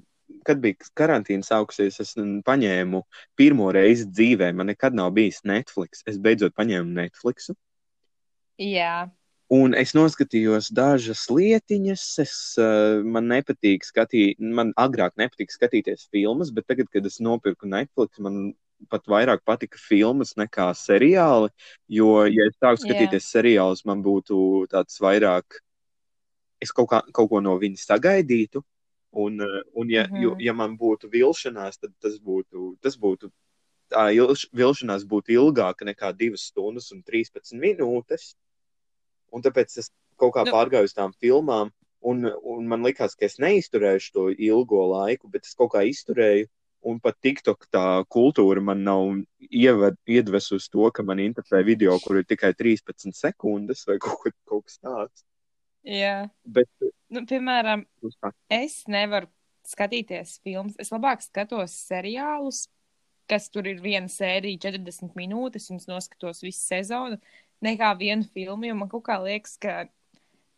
kad 0.48 0.62
bija 0.64 0.88
karantīna 0.98 1.44
sākusies, 1.44 2.00
es 2.00 2.16
paņēmu 2.48 3.04
pirmo 3.38 3.68
reizi 3.76 4.08
dzīvē, 4.08 4.54
man 4.56 4.72
nekad 4.72 4.96
nav 4.96 5.12
bijis 5.18 5.44
Netflix. 5.44 6.06
Es 6.08 6.22
beidzot 6.22 6.56
paņēmu 6.56 6.96
Netflixu. 6.96 7.58
Jā, 8.60 9.08
Un 9.50 9.74
es 9.74 9.96
noskatījos 9.98 10.68
dažas 10.78 11.24
lietiņas. 11.34 12.02
Es, 12.22 12.34
uh, 12.62 13.02
man 13.02 13.26
nepatīk 13.32 13.86
skatīt, 13.88 14.38
man 14.38 14.76
agrāk 14.78 15.16
nepatika 15.18 15.56
skatīties 15.56 16.06
filmas, 16.14 16.52
bet 16.54 16.68
tagad, 16.70 16.92
kad 16.94 17.06
es 17.10 17.18
nopirku 17.18 17.66
Netflix, 17.66 18.22
man 18.22 18.52
pat 18.94 19.08
vairāk 19.10 19.42
patika 19.50 19.80
filmas 19.82 20.36
nekā 20.38 20.68
seriāli. 20.78 21.50
Jo, 21.90 22.28
ja 22.30 22.46
es 22.46 22.60
sāku 22.62 22.84
skatīties 22.84 23.24
yeah. 23.24 23.32
seriālus, 23.32 23.82
man 23.90 24.04
būtu 24.06 24.68
tāds 24.70 25.02
vairāk, 25.02 25.58
es 26.62 26.70
kaut, 26.70 26.92
kā, 26.92 27.00
kaut 27.10 27.32
ko 27.32 27.42
no 27.42 27.56
viņas 27.58 27.88
sagaidītu. 27.90 28.62
Un, 29.18 29.42
uh, 29.42 29.64
un 29.74 29.90
ja, 29.90 30.04
mm 30.06 30.14
-hmm. 30.14 30.22
jo, 30.28 30.36
ja 30.46 30.54
man 30.54 30.78
būtu 30.78 31.10
vilšanās, 31.10 31.82
tad 31.82 31.96
tas 31.98 32.20
būtu, 32.22 32.76
tas 32.82 32.94
būtu 33.02 33.32
tā 33.90 34.14
ilš, 34.14 34.46
vilšanās 34.54 35.10
būtu 35.10 35.34
ilgāka 35.34 35.90
nekā 35.90 36.14
2 36.14 36.38
stundas 36.38 36.92
un 36.92 37.02
13 37.02 37.58
minūtes. 37.58 38.36
Un 39.32 39.42
tāpēc 39.46 39.78
es 39.78 39.92
kaut 40.20 40.34
kā 40.36 40.46
Nu. 40.46 40.52
pārgāju 40.56 40.90
uz 40.90 40.94
tām 40.98 41.14
filmām, 41.22 41.72
un, 42.02 42.26
un 42.44 42.68
man 42.68 42.84
likās, 42.84 43.16
ka 43.16 43.26
es 43.28 43.38
neizturēšu 43.40 44.12
to 44.16 44.28
ilgo 44.32 44.86
laiku, 44.92 45.28
bet 45.32 45.46
es 45.46 45.56
kaut 45.56 45.74
kā 45.76 45.84
izturēju. 45.88 46.48
Un 46.88 47.00
pat 47.04 47.18
TikTok 47.20 47.66
tā 47.76 47.82
kultūra 48.08 48.62
man 48.64 48.86
nav 48.88 49.02
ieved, 49.52 49.98
iedvesusi 50.08 50.70
to, 50.72 50.86
ka 50.96 51.04
man 51.04 51.20
interesē 51.20 51.60
video, 51.68 51.98
kur 52.00 52.22
ir 52.22 52.24
tikai 52.24 52.54
13 52.56 53.12
sekundes 53.20 53.84
vai 53.88 53.98
kaut, 54.04 54.22
ko- 54.24 54.32
kaut 54.48 54.64
kas 54.70 54.80
tāds. 54.80 55.26
jā. 55.84 56.30
Bet 56.46 56.70
Nu, 57.10 57.26
piemēram, 57.26 57.84
es 58.54 58.84
nevaru 58.88 59.28
skatīties 59.66 60.38
filmas. 60.46 60.76
Es 60.80 60.92
labāk 60.94 61.24
skatos 61.26 61.74
seriālus, 61.90 62.68
kas 63.30 63.50
tur 63.50 63.68
ir 63.68 63.82
viena 63.82 64.08
sērija, 64.08 64.58
40 64.70 65.16
minūtes, 65.18 65.68
un 65.74 65.82
es 65.82 65.88
noskatos 65.90 66.40
visu 66.46 66.62
sezonu, 66.64 67.18
nekā 67.66 67.94
vienu 68.00 68.28
filmu. 68.34 68.68
Jo 68.70 68.76
man 68.80 68.92
kaut 68.92 69.06
kā 69.08 69.18
liekas, 69.24 69.58
ka 69.62 69.86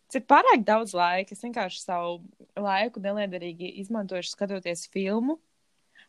tas 0.08 0.20
ir 0.20 0.26
pārāk 0.30 0.66
daudz 0.68 0.96
laika. 0.98 1.36
Es 1.36 1.46
vienkārši 1.46 1.84
savu 1.84 2.20
laiku 2.60 3.04
neliederīgi 3.04 3.76
izmantoju, 3.84 4.28
skatoties 4.28 4.88
filmu. 4.92 5.40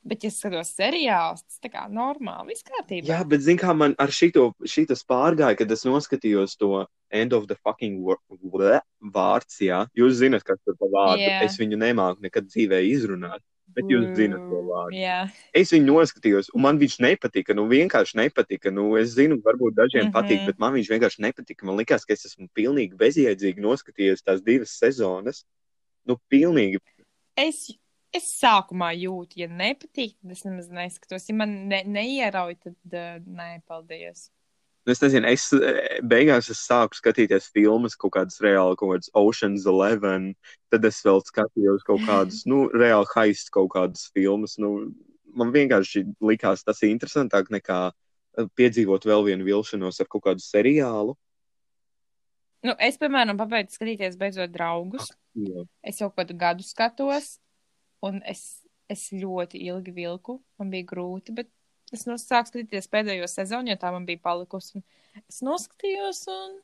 Bet, 0.03 0.25
ja 0.27 0.33
skatos 0.35 0.73
seriālus, 0.75 1.45
tas 1.47 1.61
tā 1.63 1.69
kā 1.71 1.85
normāli, 1.87 2.51
viss 2.51 2.65
kārtībā. 2.67 3.07
Jā, 3.07 3.21
bet 3.29 3.45
zini, 3.45 3.61
kā 3.61 3.71
man 3.77 3.93
ar 4.03 4.11
šito, 4.11 4.49
šitas 4.67 5.05
pārgāja, 5.07 5.55
kad 5.61 5.71
es 5.71 5.85
noskatījos 5.87 6.57
to 6.59 6.89
end 7.15 7.37
of 7.37 7.47
the 7.47 7.55
fucking 7.63 8.01
wor- 8.03 8.19
bleh 8.27 8.81
vārds, 9.15 9.61
jā. 9.63 9.85
Jūs 9.95 10.19
zinat, 10.25 10.43
kas 10.49 10.59
tur 10.67 10.75
pa 10.81 10.89
vārdu. 10.91 11.23
Jā. 11.23 11.39
Es 11.47 11.55
viņu 11.61 11.79
nemāku 11.79 12.25
nekad 12.27 12.49
dzīvē 12.51 12.81
izrunāt, 12.89 13.45
bet 13.77 13.91
jūs 13.91 14.09
zinat 14.19 14.43
to 14.51 14.61
vārdu. 14.69 14.97
Jā, 14.99 15.19
Es 15.57 15.73
viņu 15.75 15.89
noskatījos, 15.89 16.51
un 16.57 16.65
man 16.67 16.81
viņš 16.81 16.99
nepatika. 17.05 17.57
Nu, 17.57 17.67
vienkārši 17.71 18.19
nepatika. 18.21 18.73
Nu, 18.75 18.89
es 19.01 19.15
zinu, 19.17 19.39
varbūt 19.45 19.77
dažiem 19.79 20.07
mm. 20.07 20.11
-hmm. 20.11 20.17
patīk, 20.17 20.47
bet 20.49 20.59
man 20.63 20.75
viņš 20.77 20.91
vienkārši 20.95 21.25
nepatika. 21.27 21.67
Man 21.69 21.81
liekas, 21.81 22.07
ka 22.09 22.17
es 22.17 22.27
esmu 22.31 22.49
pilnīgi 22.57 22.99
bezjēdzīgi 22.99 23.65
noskatījies 23.65 24.25
tās 24.27 24.43
divas 24.43 24.77
sezonas. 24.79 25.45
Nu, 26.09 26.19
pilnīgi. 26.33 26.81
es, 27.37 27.71
es 28.13 28.29
sākumā 28.41 28.93
jūtu, 28.99 29.39
ja 29.45 29.49
nepatīk, 29.49 30.17
tad 30.21 30.35
es 30.35 30.45
nemaz 30.45 30.69
neskatos. 30.69 31.29
Ja 31.29 31.35
man 31.35 31.69
ne, 31.69 31.83
neierauj, 31.87 32.57
tad 32.61 32.97
uh, 32.97 33.21
nē, 33.27 33.63
paldies. 33.67 34.31
Nu, 34.83 34.93
Es 34.93 34.99
nezinu, 34.99 35.29
es 35.31 35.45
eh, 35.55 36.01
beigās 36.03 36.49
es 36.51 36.61
sāku 36.67 36.99
skatīties 36.99 37.53
filmas, 37.55 37.95
kaut 37.95 38.17
kādas 38.17 38.41
reāli, 38.43 38.75
kaut 38.81 38.97
kādas 38.97 39.13
Ocean's 39.15 39.67
Eleven. 39.71 40.33
Tad 40.75 40.89
es 40.89 40.99
vēl 41.07 41.23
skatījos 41.23 41.85
kaut 41.87 42.03
kādas, 42.09 42.43
nu, 42.51 42.65
reāli 42.75 43.07
haist 43.15 43.53
kaut 43.55 43.71
kādas 43.77 44.09
filmas. 44.11 44.57
Nu, 44.59 44.91
man 45.39 45.53
vienkārši 45.55 46.03
likās 46.27 46.67
tas 46.67 46.83
interesantāk 46.89 47.53
nekā 47.55 47.79
eh, 47.93 48.49
piedzīvot 48.59 49.07
vēl 49.07 49.29
vienu 49.31 49.47
vilšanos 49.47 50.03
ar 50.03 50.11
kaut 50.11 50.27
kādu 50.27 50.43
seriālu. 50.43 51.15
Nu, 52.67 52.75
es, 52.83 52.99
piemēram, 52.99 53.39
pabeidzu 53.39 53.79
skatīties 53.79 54.19
beidzot 54.19 54.51
draugus. 54.55 55.15
Jā. 55.39 55.63
Es 55.87 56.03
jau 56.03 56.11
kādu 56.15 56.35
gadu 56.39 56.67
skatos, 56.67 57.37
un 58.03 58.21
es, 58.27 58.63
es 58.91 59.09
ļoti 59.15 59.63
ilgi 59.71 59.95
vilku. 59.95 60.41
Man 60.59 60.75
bija 60.75 60.91
grūti, 60.91 61.35
bet 61.39 61.51
es 61.97 62.05
no 62.09 62.17
sāku 62.21 62.51
skatīties 62.51 62.91
pēdējo 62.93 63.29
sezonu, 63.31 63.73
jo 63.73 63.79
tā 63.81 63.93
man 63.95 64.07
bija 64.09 64.21
palikusi. 64.25 64.83
Es 65.27 65.43
noskatījos, 65.45 66.25
un 66.33 66.57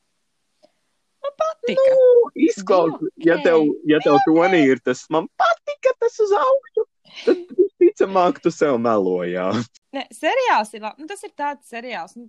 man 1.24 1.36
patika. 1.42 1.86
Nu, 1.92 2.30
izklausās, 2.48 3.12
Bija 3.18 3.36
ja 3.36 3.44
tev, 3.44 3.66
ja 3.90 4.00
tev 4.04 4.18
tonī 4.26 4.64
ir 4.72 4.82
tas, 4.84 5.04
man 5.12 5.28
patika 5.40 5.94
tas 6.00 6.18
uz 6.24 6.34
augšu, 6.40 6.86
tad 7.26 7.54
visticamāk 7.58 8.42
tu 8.44 8.52
sev 8.54 8.80
melojā. 8.82 9.50
Ne, 9.94 10.04
seriāls 10.14 10.74
ir 10.76 10.84
labi. 10.84 11.02
Nu, 11.02 11.08
tas 11.10 11.24
ir 11.24 11.32
tāds 11.36 11.70
seriāls. 11.70 12.16
Nu, 12.18 12.28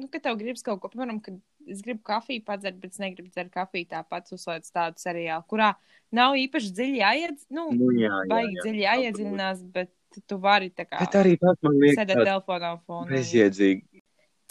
nu, 0.00 0.08
kad 0.10 0.22
tev 0.26 0.38
gribas 0.40 0.64
kaut 0.66 0.82
ko, 0.82 0.90
piemēram, 0.92 1.20
kad 1.24 1.38
es 1.70 1.80
gribu 1.84 2.02
kafiju 2.06 2.44
padzert, 2.46 2.76
bet 2.80 2.94
es 2.94 3.00
negribu 3.00 3.30
dzert 3.32 3.52
kafiju, 3.54 3.88
tāpat 3.94 4.32
uzslēdz 4.36 4.72
tādu 4.74 5.00
seriālu, 5.00 5.46
kurā 5.48 5.72
nav 6.14 6.36
īpaši 6.38 6.72
dziļi 6.76 7.00
jāiedz, 7.00 7.46
nu, 7.54 7.68
Nu, 7.74 7.90
jā, 7.96 8.10
jā, 8.10 8.28
baigi 8.30 8.58
jā. 8.58 8.64
dziļi 8.66 8.82
jāiedziļinās, 8.84 9.62
bet 9.74 9.92
tu 10.28 10.38
vari 10.42 10.70
tā 10.70 10.86
kā 10.86 11.00
Bet 11.02 11.16
arī 11.20 11.34
tas 11.40 11.58
man 11.64 11.76
liekas 11.80 12.00
sēdēt 12.02 12.20
telefonā 12.22 12.72
un 12.76 12.80
fonā. 12.86 13.10
bezjēdzīgi. 13.10 14.02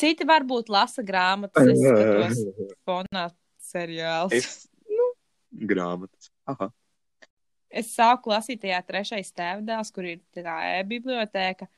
Citi 0.04 0.26
varbūt 0.28 0.71
lasa 0.73 1.04
grāmatas, 1.06 1.69
es 1.69 1.84
skatos 1.84 2.39
fonā 2.88 3.28
seriāls. 3.63 4.34
Es, 4.36 4.65
nu, 4.89 5.10
grāmatas. 5.69 6.32
Aha. 6.49 6.71
es 7.69 7.93
sāku 7.95 8.34
lasīt 8.34 8.62
tajā 8.62 8.82
trešais 8.86 9.32
tēvdēls, 9.38 9.93
kur 9.93 10.10
ir 10.10 10.19
tā 10.36 10.58
e-bibliotēka. 10.80 11.69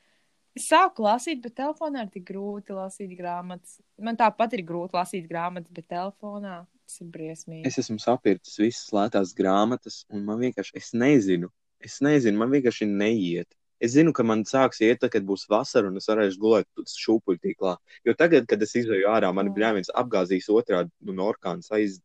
Es 0.56 0.70
sāku 0.72 1.04
lasīt, 1.04 1.42
bet 1.44 1.54
telefonā 1.58 2.06
ir 2.06 2.10
tik 2.14 2.24
grūti 2.30 2.72
lasīt 2.72 3.12
grāmatas. 3.18 3.76
Man 4.00 4.16
tāpat 4.16 4.56
ir 4.56 4.64
grūti 4.64 4.96
lasīt 4.96 5.28
grāmatas, 5.28 5.72
bet 5.76 5.86
telefonā 5.92 6.62
tas 6.86 7.00
ir 7.02 7.10
briesmīgi. 7.12 7.66
Es 7.68 7.76
esmu 7.82 7.98
sapircis 8.00 8.56
visas 8.62 8.88
lētās 8.96 9.34
grāmatas, 9.36 10.04
un 10.08 10.24
man 10.24 10.40
vienkārši, 10.40 10.72
es 10.80 10.92
nezinu, 10.96 11.50
es 11.84 12.00
nezinu, 12.04 12.40
man 12.40 12.52
vienkārši 12.54 12.88
neiet. 12.88 13.52
Es 13.82 13.92
zinu, 13.92 14.12
ka 14.16 14.24
man 14.24 14.44
sāks 14.48 14.80
iet, 14.80 15.04
kad 15.12 15.24
būs 15.28 15.44
vasara, 15.52 15.90
un 15.90 16.00
es 16.00 16.08
varēšu 16.08 16.40
gulēt 16.40 16.88
šūpuļtīklā. 16.88 17.74
Jo 18.08 18.14
tagad, 18.16 18.46
kad 18.48 18.62
es 18.64 18.72
izēju 18.80 19.10
ārā, 19.12 19.32
man 19.36 19.52
Jā. 19.52 19.72
viens 19.76 19.92
apgāzījis 19.92 20.48
otrādi, 20.54 20.92
un 21.04 21.20
orkāns 21.20 21.68
aiz, 21.76 21.98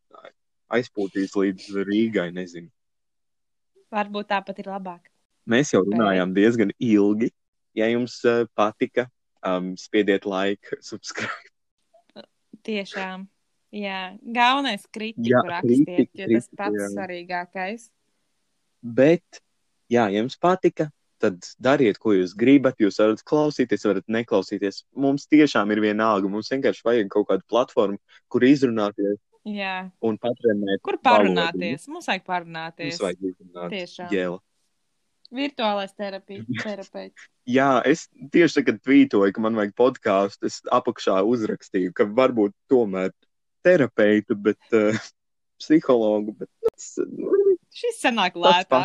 aizpūtīs 0.68 1.32
līdz 1.38 1.70
Rīgai, 1.88 2.28
nezinu. 2.36 2.68
Varbūt 3.92 4.28
tāpat 4.34 4.60
ir 4.60 4.68
labāk. 4.72 5.08
Mēs 5.48 5.72
jau 5.72 5.82
runājām 5.84 6.36
diezgan 6.36 6.72
ilgi. 6.78 7.32
Ja 7.76 7.88
jums 7.88 8.18
uh, 8.28 8.44
patika, 8.52 9.06
um, 9.40 9.72
spiediet 9.80 10.26
like, 10.28 10.76
subscribe. 10.84 11.32
Tiešām. 12.68 13.24
Jā, 13.72 14.12
galvenais 14.20 14.84
kritiku 14.92 15.30
Jā, 15.32 15.40
rakstiet, 15.48 15.86
kritiku, 15.88 16.18
jo 16.20 16.26
tas 16.28 16.44
kritiku, 16.44 16.58
pats 16.60 16.76
jā. 16.76 16.88
svarīgākais. 16.92 17.86
Bet, 18.82 19.40
ja 19.88 20.10
jums 20.12 20.36
patika, 20.36 20.90
tad 21.22 21.38
dariet, 21.62 21.98
ko 22.02 22.14
jūs 22.16 22.34
gribat. 22.38 22.78
Jūs 22.82 22.98
varat 23.02 23.22
klausīties, 23.28 23.86
varat 23.88 24.08
neklausīties. 24.10 24.82
Mums 24.98 25.28
tiešām 25.30 25.70
ir 25.74 25.82
vienalga. 25.84 26.30
Mums 26.30 26.50
vienkārši 26.52 26.86
vajag 26.86 27.10
kaut 27.12 27.28
kādu 27.30 27.46
platformu, 27.50 28.00
kur 28.32 28.46
izrunāties 28.46 29.20
Jā, 29.48 29.88
un 30.02 30.18
patrenēt. 30.22 30.82
kur 30.86 30.98
valodu. 30.98 31.06
parunāties? 31.08 31.88
Mums 31.90 32.08
vajag 32.10 32.26
parunāties. 32.28 32.94
Mums 32.94 33.04
vajag 33.06 33.28
izrunāt. 33.32 33.76
Tiešām. 33.76 34.12
Jēla. 34.14 34.40
Virtuālais 35.32 35.94
terapeits. 36.00 37.26
Jā, 37.48 37.70
es 37.88 38.04
tieši 38.34 38.60
tagad 38.60 38.82
tvītoju, 38.84 39.32
ka 39.34 39.42
man 39.42 39.56
vajag 39.58 39.72
podkāstu. 39.80 40.50
Es 40.50 40.60
apakšā 40.70 41.22
uzrakstīju, 41.26 41.94
ka 41.96 42.06
varbūt 42.06 42.54
tomēr 42.70 43.14
terapeitu, 43.64 44.36
bet 44.36 44.60
uh, 44.76 44.98
psihologu. 45.62 46.36
Bet, 46.42 46.50
nu, 47.08 47.32
Šis 47.72 48.02
sanāk 48.04 48.34
lētāk. 48.36 48.68